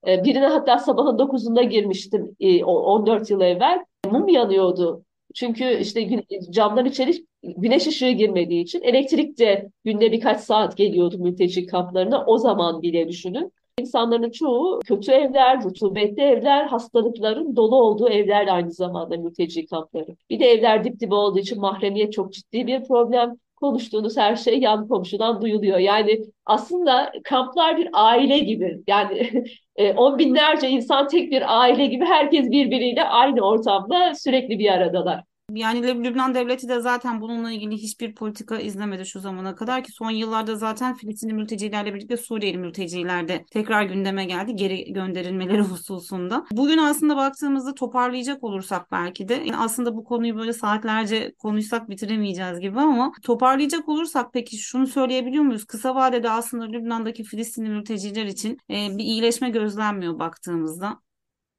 E, 0.07 0.25
birine 0.25 0.47
hatta 0.47 0.79
sabahın 0.79 1.19
9'unda 1.19 1.63
girmiştim 1.63 2.37
e, 2.41 2.65
14 2.65 3.31
yıl 3.31 3.41
evvel. 3.41 3.85
Mum 4.11 4.29
yanıyordu. 4.29 5.05
Çünkü 5.35 5.79
işte 5.81 6.25
camdan 6.51 6.85
içeri 6.87 7.27
güneş 7.43 7.87
ışığı 7.87 8.11
girmediği 8.11 8.63
için 8.63 8.83
elektrik 8.83 9.39
de 9.39 9.71
günde 9.85 10.13
birkaç 10.13 10.41
saat 10.41 10.77
geliyordu 10.77 11.19
mülteci 11.19 11.67
kamplarına. 11.67 12.25
O 12.27 12.39
zaman 12.39 12.83
bile 12.83 13.09
düşünün. 13.09 13.53
İnsanların 13.81 14.31
çoğu 14.31 14.81
kötü 14.87 15.13
evler, 15.13 15.63
rutubetli 15.65 16.23
evler, 16.23 16.67
hastalıkların 16.67 17.57
dolu 17.57 17.77
olduğu 17.77 18.09
evler 18.09 18.47
aynı 18.47 18.73
zamanda 18.73 19.17
mülteci 19.17 19.67
kampları. 19.67 20.17
Bir 20.31 20.41
de 20.41 20.47
evler 20.47 20.85
dip 20.85 21.01
dibe 21.01 21.15
olduğu 21.15 21.39
için 21.39 21.61
mahremiyet 21.61 22.13
çok 22.13 22.33
ciddi 22.33 22.67
bir 22.67 22.85
problem. 22.85 23.37
Konuştuğunuz 23.57 24.17
her 24.17 24.37
şey 24.37 24.61
yan 24.61 24.89
komşudan 24.89 25.43
duyuluyor. 25.43 25.79
Yani 25.79 26.21
aslında 26.47 27.13
kamplar 27.25 27.77
bir 27.77 27.89
aile 27.93 28.39
gibi. 28.39 28.83
Yani 28.87 29.45
e, 29.77 29.93
on 29.93 30.19
binlerce 30.19 30.69
insan 30.69 31.09
tek 31.09 31.31
bir 31.31 31.61
aile 31.61 31.87
gibi 31.87 32.05
herkes 32.05 32.51
birbiriyle 32.51 33.05
aynı 33.05 33.41
ortamda 33.41 34.15
sürekli 34.15 34.59
bir 34.59 34.71
aradalar. 34.71 35.25
Yani 35.57 36.05
Lübnan 36.05 36.35
devleti 36.35 36.69
de 36.69 36.81
zaten 36.81 37.21
bununla 37.21 37.51
ilgili 37.51 37.75
hiçbir 37.75 38.15
politika 38.15 38.59
izlemedi 38.59 39.07
şu 39.07 39.21
zamana 39.21 39.55
kadar 39.55 39.85
ki 39.85 39.93
son 39.93 40.11
yıllarda 40.11 40.57
zaten 40.57 40.95
Filistinli 40.95 41.35
mültecilerle 41.35 41.95
birlikte 41.95 42.17
Suriyeli 42.17 42.59
mülteciler 42.59 43.29
de 43.29 43.45
tekrar 43.51 43.83
gündeme 43.83 44.25
geldi 44.25 44.57
geri 44.57 44.93
gönderilmeleri 44.93 45.61
hususunda. 45.63 46.47
Bugün 46.53 46.79
aslında 46.79 47.17
baktığımızda 47.17 47.75
toparlayacak 47.75 48.45
olursak 48.45 48.93
belki 48.93 49.29
de 49.29 49.35
yani 49.35 49.57
aslında 49.57 49.97
bu 49.97 50.05
konuyu 50.05 50.37
böyle 50.37 50.53
saatlerce 50.53 51.35
konuşsak 51.39 51.91
bitiremeyeceğiz 51.91 52.61
gibi 52.61 52.81
ama 52.81 53.13
toparlayacak 53.23 53.89
olursak 53.89 54.33
peki 54.33 54.59
şunu 54.59 54.87
söyleyebiliyor 54.87 55.45
muyuz? 55.45 55.65
Kısa 55.65 55.95
vadede 55.95 56.31
aslında 56.31 56.65
Lübnan'daki 56.65 57.25
Filistinli 57.25 57.69
mülteciler 57.69 58.27
için 58.27 58.59
bir 58.69 59.05
iyileşme 59.05 59.51
gözlenmiyor 59.51 60.19
baktığımızda 60.19 61.06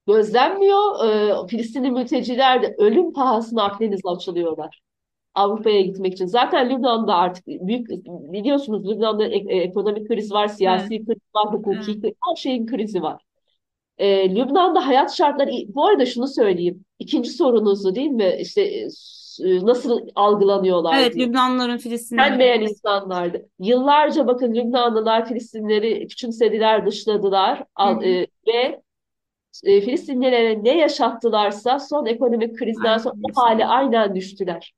gözlenmiyor. 0.07 1.05
E, 1.05 1.47
Filistinli 1.47 1.91
mülteciler 1.91 2.61
de 2.61 2.75
ölüm 2.77 3.13
pahasına 3.13 3.63
Akdeniz'e 3.63 4.09
açılıyorlar. 4.09 4.81
Avrupa'ya 5.33 5.81
gitmek 5.81 6.13
için. 6.13 6.25
Zaten 6.25 6.69
Lübnan'da 6.69 7.15
artık 7.15 7.47
büyük 7.47 7.89
biliyorsunuz 8.05 8.87
Lübnan'da 8.89 9.25
ek, 9.25 9.53
e, 9.53 9.57
ekonomik 9.57 10.07
kriz 10.07 10.31
var, 10.31 10.47
siyasi 10.47 10.95
evet. 10.95 11.05
kriz 11.05 11.17
var, 11.35 11.53
hukuki 11.53 11.91
evet. 11.91 12.01
kriz, 12.01 12.13
her 12.29 12.35
şeyin 12.35 12.67
krizi 12.67 13.01
var. 13.01 13.21
E, 13.97 14.35
Lübnan'da 14.35 14.87
hayat 14.87 15.15
şartları 15.15 15.51
bu 15.67 15.85
arada 15.85 16.05
şunu 16.05 16.27
söyleyeyim. 16.27 16.85
İkinci 16.99 17.29
sorunuzu 17.29 17.95
değil 17.95 18.09
mi? 18.09 18.35
İşte 18.39 18.61
e, 18.61 18.87
e, 19.43 19.65
nasıl 19.65 20.07
algılanıyorlar 20.15 20.97
Evet, 20.99 21.15
diye. 21.15 21.27
Lübnanlıların 21.27 21.77
Filistinleri. 21.77 22.29
Gelmeyen 22.29 22.61
insanlardı. 22.61 23.49
Yıllarca 23.59 24.27
bakın 24.27 24.55
Lübnanlılar 24.55 25.27
Filistinleri 25.27 26.07
küçümsediler, 26.07 26.85
dışladılar 26.85 27.63
al, 27.75 28.03
e, 28.03 28.27
ve 28.47 28.81
e, 29.63 29.81
Filistinlilere 29.81 30.63
ne 30.63 30.77
yaşattılarsa 30.77 31.79
son 31.79 32.05
ekonomik 32.05 32.57
krizden 32.59 32.97
sonra 32.97 33.15
o 33.23 33.41
hale 33.41 33.65
aynen 33.65 34.15
düştüler. 34.15 34.73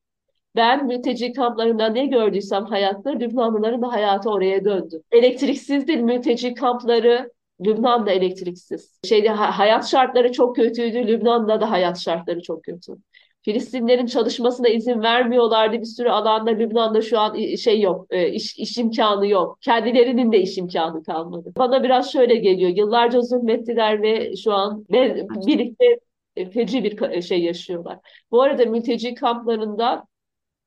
Ben 0.56 0.88
mülteci 0.88 1.34
kamplarında 1.34 1.89
ne 1.89 2.06
gördüysem 2.06 2.65
hayatta 2.65 3.10
Lübnanlıların 3.10 3.82
da 3.82 3.92
hayatı 3.92 4.30
oraya 4.30 4.65
döndü. 4.65 5.02
Elektriksizdi 5.12 5.98
mülteci 5.98 6.54
kampları, 6.54 7.32
Lübnan'da 7.65 8.12
elektriksiz. 8.12 9.00
Şeyde 9.04 9.30
hayat 9.30 9.88
şartları 9.88 10.32
çok 10.32 10.56
kötüydü, 10.56 11.08
Lübnan'da 11.08 11.62
da 11.62 11.72
hayat 11.72 12.00
şartları 12.00 12.42
çok 12.42 12.63
kötü. 12.63 12.94
Filistinlerin 13.50 14.06
çalışmasına 14.06 14.68
izin 14.68 15.02
vermiyorlardı. 15.02 15.80
Bir 15.80 15.86
sürü 15.86 16.10
alanda 16.10 16.52
Lübnan'da 16.52 17.02
şu 17.02 17.20
an 17.20 17.56
şey 17.56 17.82
yok, 17.82 18.06
e, 18.10 18.30
iş, 18.30 18.58
iş 18.58 18.78
imkanı 18.78 19.28
yok. 19.28 19.58
Kendilerinin 19.62 20.32
de 20.32 20.42
iş 20.42 20.58
imkanı 20.58 21.04
kalmadı. 21.04 21.54
Bana 21.58 21.84
biraz 21.84 22.12
şöyle 22.12 22.36
geliyor. 22.36 22.72
Yıllarca 22.76 23.22
zulmettiler 23.22 24.02
ve 24.02 24.36
şu 24.36 24.54
an 24.54 24.86
birlikte 25.48 26.00
e, 26.36 26.50
feci 26.50 26.84
bir 26.84 27.22
şey 27.22 27.44
yaşıyorlar. 27.44 28.00
Bu 28.32 28.42
arada 28.42 28.66
mülteci 28.66 29.16
kamplarında 29.16 30.04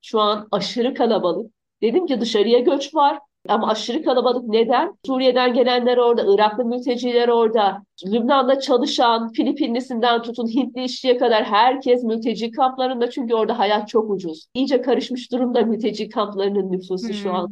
şu 0.01 0.19
an 0.19 0.47
aşırı 0.51 0.93
kalabalık. 0.93 1.51
Dedim 1.81 2.05
ki 2.05 2.21
dışarıya 2.21 2.59
göç 2.59 2.95
var. 2.95 3.19
Ama 3.49 3.67
aşırı 3.67 4.03
kalabalık 4.03 4.47
neden? 4.47 4.97
Suriye'den 5.05 5.53
gelenler 5.53 5.97
orada, 5.97 6.33
Iraklı 6.33 6.65
mülteciler 6.65 7.27
orada, 7.27 7.83
Lübnan'da 8.05 8.59
çalışan, 8.59 9.31
Filipinlisinden 9.31 10.21
tutun 10.21 10.47
Hintli 10.47 10.83
işçiye 10.83 11.17
kadar 11.17 11.43
herkes 11.43 12.03
mülteci 12.03 12.51
kamplarında 12.51 13.09
çünkü 13.09 13.35
orada 13.35 13.59
hayat 13.59 13.89
çok 13.89 14.11
ucuz. 14.11 14.45
İyice 14.53 14.81
karışmış 14.81 15.31
durumda 15.31 15.61
mülteci 15.61 16.09
kamplarının 16.09 16.71
nüfusu 16.71 17.07
hmm. 17.07 17.13
şu 17.13 17.33
an. 17.33 17.51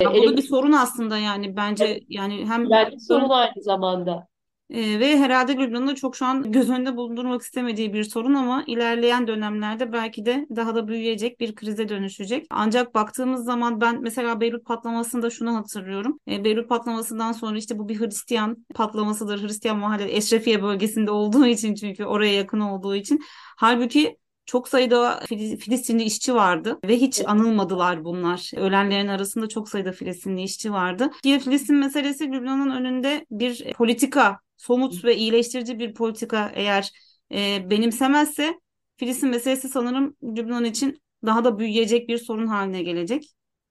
Ya, 0.00 0.14
bu 0.14 0.28
da 0.32 0.36
bir 0.36 0.42
sorun 0.42 0.72
aslında 0.72 1.18
yani 1.18 1.56
bence 1.56 2.00
yani 2.08 2.46
hem 2.46 2.64
yani 2.64 3.00
sorun 3.00 3.28
aynı 3.28 3.62
zamanda. 3.62 4.26
Ee, 4.74 5.00
ve 5.00 5.18
herhalde 5.18 5.56
Lübnan'ın 5.56 5.86
da 5.88 5.94
çok 5.94 6.16
şu 6.16 6.26
an 6.26 6.52
göz 6.52 6.70
önünde 6.70 6.96
bulundurmak 6.96 7.42
istemediği 7.42 7.92
bir 7.92 8.04
sorun 8.04 8.34
ama 8.34 8.64
ilerleyen 8.66 9.26
dönemlerde 9.26 9.92
belki 9.92 10.26
de 10.26 10.46
daha 10.56 10.74
da 10.74 10.88
büyüyecek 10.88 11.40
bir 11.40 11.54
krize 11.54 11.88
dönüşecek. 11.88 12.46
Ancak 12.50 12.94
baktığımız 12.94 13.44
zaman 13.44 13.80
ben 13.80 14.02
mesela 14.02 14.40
Beyrut 14.40 14.66
patlamasında 14.66 15.30
şunu 15.30 15.56
hatırlıyorum. 15.56 16.20
E, 16.28 16.44
Beyrut 16.44 16.68
patlamasından 16.68 17.32
sonra 17.32 17.58
işte 17.58 17.78
bu 17.78 17.88
bir 17.88 18.00
Hristiyan 18.00 18.66
patlamasıdır. 18.74 19.42
Hristiyan 19.42 19.78
mahalle 19.78 20.16
Eşrefiye 20.16 20.62
bölgesinde 20.62 21.10
olduğu 21.10 21.46
için 21.46 21.74
çünkü 21.74 22.04
oraya 22.04 22.34
yakın 22.34 22.60
olduğu 22.60 22.96
için. 22.96 23.20
Halbuki 23.56 24.18
çok 24.46 24.68
sayıda 24.68 25.20
Filistinli 25.60 26.02
işçi 26.02 26.34
vardı 26.34 26.78
ve 26.84 26.96
hiç 26.96 27.22
anılmadılar 27.26 28.04
bunlar. 28.04 28.50
Ölenlerin 28.56 29.08
arasında 29.08 29.48
çok 29.48 29.68
sayıda 29.68 29.92
Filistinli 29.92 30.42
işçi 30.42 30.72
vardı. 30.72 31.10
Diye 31.22 31.38
Filistin 31.38 31.76
meselesi 31.76 32.32
Lübnan'ın 32.32 32.70
önünde 32.70 33.26
bir 33.30 33.72
politika 33.72 34.43
somut 34.56 35.04
ve 35.04 35.16
iyileştirici 35.16 35.78
bir 35.78 35.94
politika 35.94 36.52
eğer 36.54 36.90
e, 37.32 37.70
benimsemezse 37.70 38.60
Filistin 38.96 39.28
meselesi 39.30 39.68
sanırım 39.68 40.16
Lübnan 40.22 40.64
için 40.64 41.02
daha 41.26 41.44
da 41.44 41.58
büyüyecek 41.58 42.08
bir 42.08 42.18
sorun 42.18 42.46
haline 42.46 42.82
gelecek. 42.82 43.24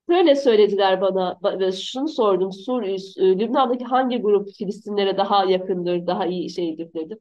Böyle 0.10 0.36
söylediler 0.36 1.02
bana 1.02 1.40
ve 1.60 1.72
şunu 1.72 2.08
sordum. 2.08 2.52
Sur, 2.52 2.84
e, 2.84 2.98
Lübnan'daki 3.40 3.86
hangi 3.86 4.18
grup 4.18 4.50
Filistinlere 4.58 5.18
daha 5.18 5.46
yakındır, 5.46 6.08
daha 6.08 6.26
iyi 6.26 6.50
şeydir 6.50 6.94
dedim. 6.94 7.20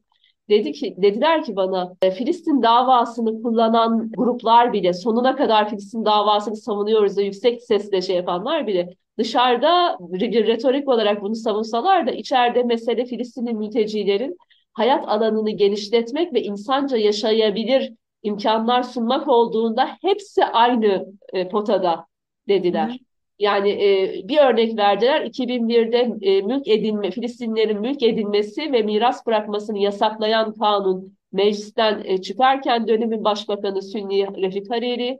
Dedi 0.49 0.71
ki, 0.71 0.95
dediler 0.97 1.43
ki 1.43 1.55
bana 1.55 1.95
e, 2.01 2.11
Filistin 2.11 2.61
davasını 2.63 3.43
kullanan 3.43 4.11
gruplar 4.17 4.73
bile 4.73 4.93
sonuna 4.93 5.35
kadar 5.35 5.69
Filistin 5.69 6.05
davasını 6.05 6.55
savunuyoruz 6.55 7.17
da 7.17 7.21
yüksek 7.21 7.63
sesle 7.63 8.01
şey 8.01 8.15
yapanlar 8.15 8.67
bile 8.67 8.89
dışarıda 9.17 9.97
retorik 10.21 10.87
olarak 10.87 11.21
bunu 11.21 11.35
savunsalar 11.35 12.07
da 12.07 12.11
içeride 12.11 12.63
mesele 12.63 13.05
Filistinli 13.05 13.53
mültecilerin 13.53 14.37
hayat 14.73 15.07
alanını 15.07 15.51
genişletmek 15.51 16.33
ve 16.33 16.43
insanca 16.43 16.97
yaşayabilir 16.97 17.93
imkanlar 18.23 18.83
sunmak 18.83 19.27
olduğunda 19.27 19.89
hepsi 20.01 20.45
aynı 20.45 21.05
e, 21.33 21.49
potada 21.49 22.05
dediler. 22.47 22.89
Hı. 22.89 23.12
Yani 23.43 23.69
e, 23.69 24.27
bir 24.27 24.37
örnek 24.37 24.77
verdiler. 24.77 25.21
2001'de 25.21 25.97
e, 26.21 26.41
mülk 26.41 26.67
edinme, 26.67 27.11
Filistinlerin 27.11 27.81
mülk 27.81 28.03
edinmesi 28.03 28.71
ve 28.71 28.81
miras 28.81 29.25
bırakmasını 29.25 29.79
yasaklayan 29.79 30.53
kanun 30.53 31.17
meclisten 31.31 32.01
e, 32.05 32.21
çıkarken 32.21 32.87
dönemin 32.87 33.23
başbakanı 33.23 33.81
Sünni 33.81 34.41
Refik 34.41 34.69
Hariri 34.69 35.19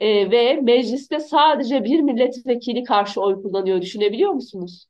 e, 0.00 0.30
ve 0.30 0.60
mecliste 0.60 1.20
sadece 1.20 1.84
bir 1.84 2.00
milletvekili 2.00 2.84
karşı 2.84 3.20
oy 3.20 3.42
kullanıyor. 3.42 3.82
Düşünebiliyor 3.82 4.30
musunuz? 4.32 4.86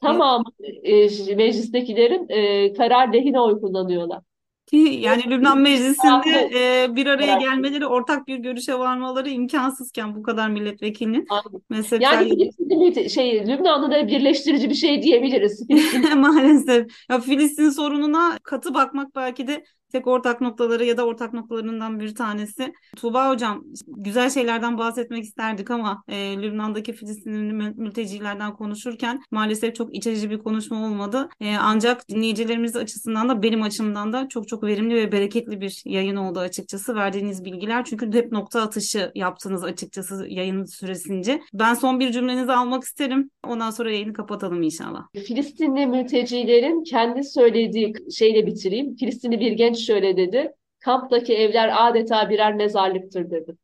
Tamam 0.00 0.44
e, 0.84 0.92
meclistekilerin 1.34 2.28
e, 2.28 2.72
karar 2.72 3.12
lehine 3.12 3.40
oy 3.40 3.60
kullanıyorlar. 3.60 4.22
Ki 4.66 4.76
yani 4.76 5.30
Lübnan 5.30 5.58
Meclisi'nde 5.58 6.50
e, 6.54 6.96
bir 6.96 7.06
araya 7.06 7.38
gelmeleri, 7.38 7.86
ortak 7.86 8.26
bir 8.26 8.36
görüşe 8.36 8.74
varmaları 8.74 9.30
imkansızken 9.30 10.14
bu 10.16 10.22
kadar 10.22 10.48
milletvekilinin. 10.48 11.26
Mesela 11.70 12.02
yani 12.02 13.10
şey 13.10 13.46
Lübnan'da 13.46 13.90
da 13.90 14.08
birleştirici 14.08 14.70
bir 14.70 14.74
şey 14.74 15.02
diyebiliriz. 15.02 15.66
Maalesef. 16.16 16.86
Ya 17.10 17.20
Filistin 17.20 17.70
sorununa 17.70 18.38
katı 18.42 18.74
bakmak 18.74 19.16
belki 19.16 19.46
de 19.46 19.64
tek 19.92 20.06
ortak 20.06 20.40
noktaları 20.40 20.84
ya 20.84 20.96
da 20.96 21.06
ortak 21.06 21.32
noktalarından 21.32 22.00
bir 22.00 22.14
tanesi. 22.14 22.72
Tuğba 22.96 23.30
Hocam 23.30 23.64
güzel 23.86 24.30
şeylerden 24.30 24.78
bahsetmek 24.78 25.24
isterdik 25.24 25.70
ama 25.70 26.02
e, 26.08 26.42
Lübnan'daki 26.42 26.92
Filistinli 26.92 27.52
mültecilerden 27.76 28.54
konuşurken 28.54 29.22
maalesef 29.30 29.74
çok 29.74 29.94
iç 29.94 30.06
bir 30.06 30.38
konuşma 30.38 30.86
olmadı. 30.86 31.28
E, 31.40 31.56
ancak 31.56 32.08
dinleyicilerimiz 32.08 32.76
açısından 32.76 33.28
da 33.28 33.42
benim 33.42 33.62
açımdan 33.62 34.12
da 34.12 34.28
çok 34.28 34.48
çok 34.48 34.62
verimli 34.62 34.94
ve 34.94 35.12
bereketli 35.12 35.60
bir 35.60 35.82
yayın 35.84 36.16
oldu 36.16 36.38
açıkçası 36.38 36.94
verdiğiniz 36.94 37.44
bilgiler. 37.44 37.84
Çünkü 37.84 38.12
hep 38.12 38.32
nokta 38.32 38.62
atışı 38.62 39.12
yaptınız 39.14 39.64
açıkçası 39.64 40.26
yayın 40.28 40.64
süresince. 40.64 41.40
Ben 41.54 41.74
son 41.74 42.00
bir 42.00 42.12
cümlenizi 42.12 42.52
almak 42.52 42.84
isterim. 42.84 43.30
Ondan 43.46 43.70
sonra 43.70 43.90
yayını 43.90 44.12
kapatalım 44.12 44.62
inşallah. 44.62 45.06
Filistinli 45.26 45.86
mültecilerin 45.86 46.84
kendi 46.84 47.24
söylediği 47.24 47.92
şeyle 48.12 48.46
bitireyim. 48.46 48.96
Filistinli 48.96 49.40
bir 49.40 49.52
genç 49.52 49.75
şöyle 49.76 50.16
dedi. 50.16 50.52
Kamptaki 50.80 51.34
evler 51.34 51.88
adeta 51.88 52.30
birer 52.30 52.54
mezarlıktır 52.54 53.30
dedi. 53.30 53.56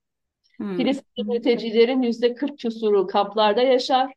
Hmm. 0.56 0.76
Filistinli 0.76 1.28
mültecilerin 1.28 2.02
yüzde 2.02 2.34
40 2.34 2.58
küsuru 2.58 3.06
kamplarda 3.06 3.62
yaşar 3.62 4.12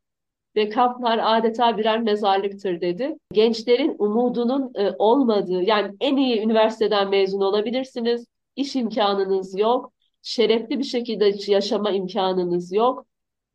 ve 0.56 0.70
kamplar 0.70 1.20
adeta 1.24 1.78
birer 1.78 2.02
mezarlıktır 2.02 2.82
dedi. 2.82 3.16
Gençlerin 3.34 3.96
umudunun 4.00 4.72
e, 4.76 4.92
olmadığı 5.00 5.64
yani 5.64 5.96
en 6.00 6.18
iyi 6.18 6.42
üniversiteden 6.42 7.10
mezun 7.10 7.42
olabilirsiniz, 7.42 8.26
iş 8.56 8.76
imkanınız 8.76 9.60
yok, 9.60 9.94
şerefli 10.22 10.80
bir 10.80 10.84
şekilde 10.84 11.52
yaşama 11.52 11.92
imkanınız 11.92 12.74
yok 12.74 13.06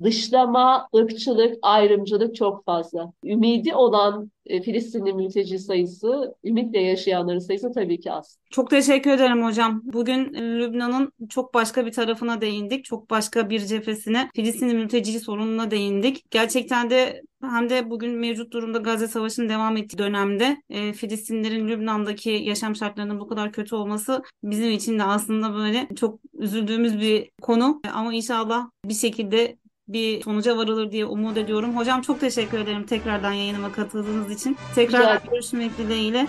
dışlama, 0.02 0.88
ırkçılık, 0.96 1.58
ayrımcılık 1.62 2.34
çok 2.34 2.64
fazla. 2.64 3.12
Ümidi 3.24 3.74
olan 3.74 4.30
e, 4.46 4.62
Filistinli 4.62 5.12
mülteci 5.12 5.58
sayısı, 5.58 6.34
ümitle 6.44 6.80
yaşayanların 6.80 7.38
sayısı 7.38 7.72
tabii 7.72 8.00
ki 8.00 8.12
az. 8.12 8.38
Çok 8.50 8.70
teşekkür 8.70 9.10
ederim 9.10 9.44
hocam. 9.44 9.80
Bugün 9.84 10.34
e, 10.34 10.40
Lübnan'ın 10.58 11.12
çok 11.28 11.54
başka 11.54 11.86
bir 11.86 11.92
tarafına 11.92 12.40
değindik. 12.40 12.84
Çok 12.84 13.10
başka 13.10 13.50
bir 13.50 13.60
cephesine, 13.60 14.30
Filistinli 14.34 14.74
mülteci 14.74 15.20
sorununa 15.20 15.70
değindik. 15.70 16.30
Gerçekten 16.30 16.90
de 16.90 17.22
hem 17.42 17.70
de 17.70 17.90
bugün 17.90 18.10
mevcut 18.10 18.52
durumda 18.52 18.78
Gazze 18.78 19.08
Savaşı'nın 19.08 19.48
devam 19.48 19.76
ettiği 19.76 19.98
dönemde 19.98 20.62
e, 20.70 20.92
Filistinlerin 20.92 21.68
Lübnan'daki 21.68 22.30
yaşam 22.30 22.76
şartlarının 22.76 23.20
bu 23.20 23.28
kadar 23.28 23.52
kötü 23.52 23.74
olması 23.74 24.22
bizim 24.42 24.70
için 24.70 24.98
de 24.98 25.04
aslında 25.04 25.54
böyle 25.54 25.88
çok 25.96 26.20
üzüldüğümüz 26.34 27.00
bir 27.00 27.30
konu. 27.42 27.80
Ama 27.94 28.14
inşallah 28.14 28.70
bir 28.84 28.94
şekilde 28.94 29.56
bir 29.92 30.22
sonuca 30.22 30.56
varılır 30.56 30.92
diye 30.92 31.04
umut 31.04 31.36
ediyorum. 31.36 31.76
Hocam 31.76 32.02
çok 32.02 32.20
teşekkür 32.20 32.58
ederim 32.58 32.86
tekrardan 32.86 33.32
yayınıma 33.32 33.72
katıldığınız 33.72 34.30
için. 34.30 34.56
Tekrar 34.74 35.20
görüşmek 35.30 35.78
dileğiyle. 35.78 36.26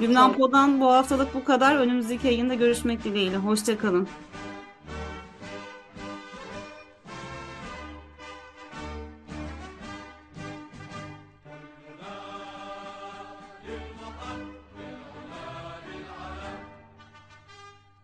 Lübnan 0.00 0.32
Pod'dan 0.32 0.80
bu 0.80 0.86
haftalık 0.86 1.34
bu 1.34 1.44
kadar. 1.44 1.76
Önümüzdeki 1.76 2.26
yayında 2.26 2.54
görüşmek 2.54 3.04
dileğiyle. 3.04 3.36
Hoşçakalın. 3.36 4.08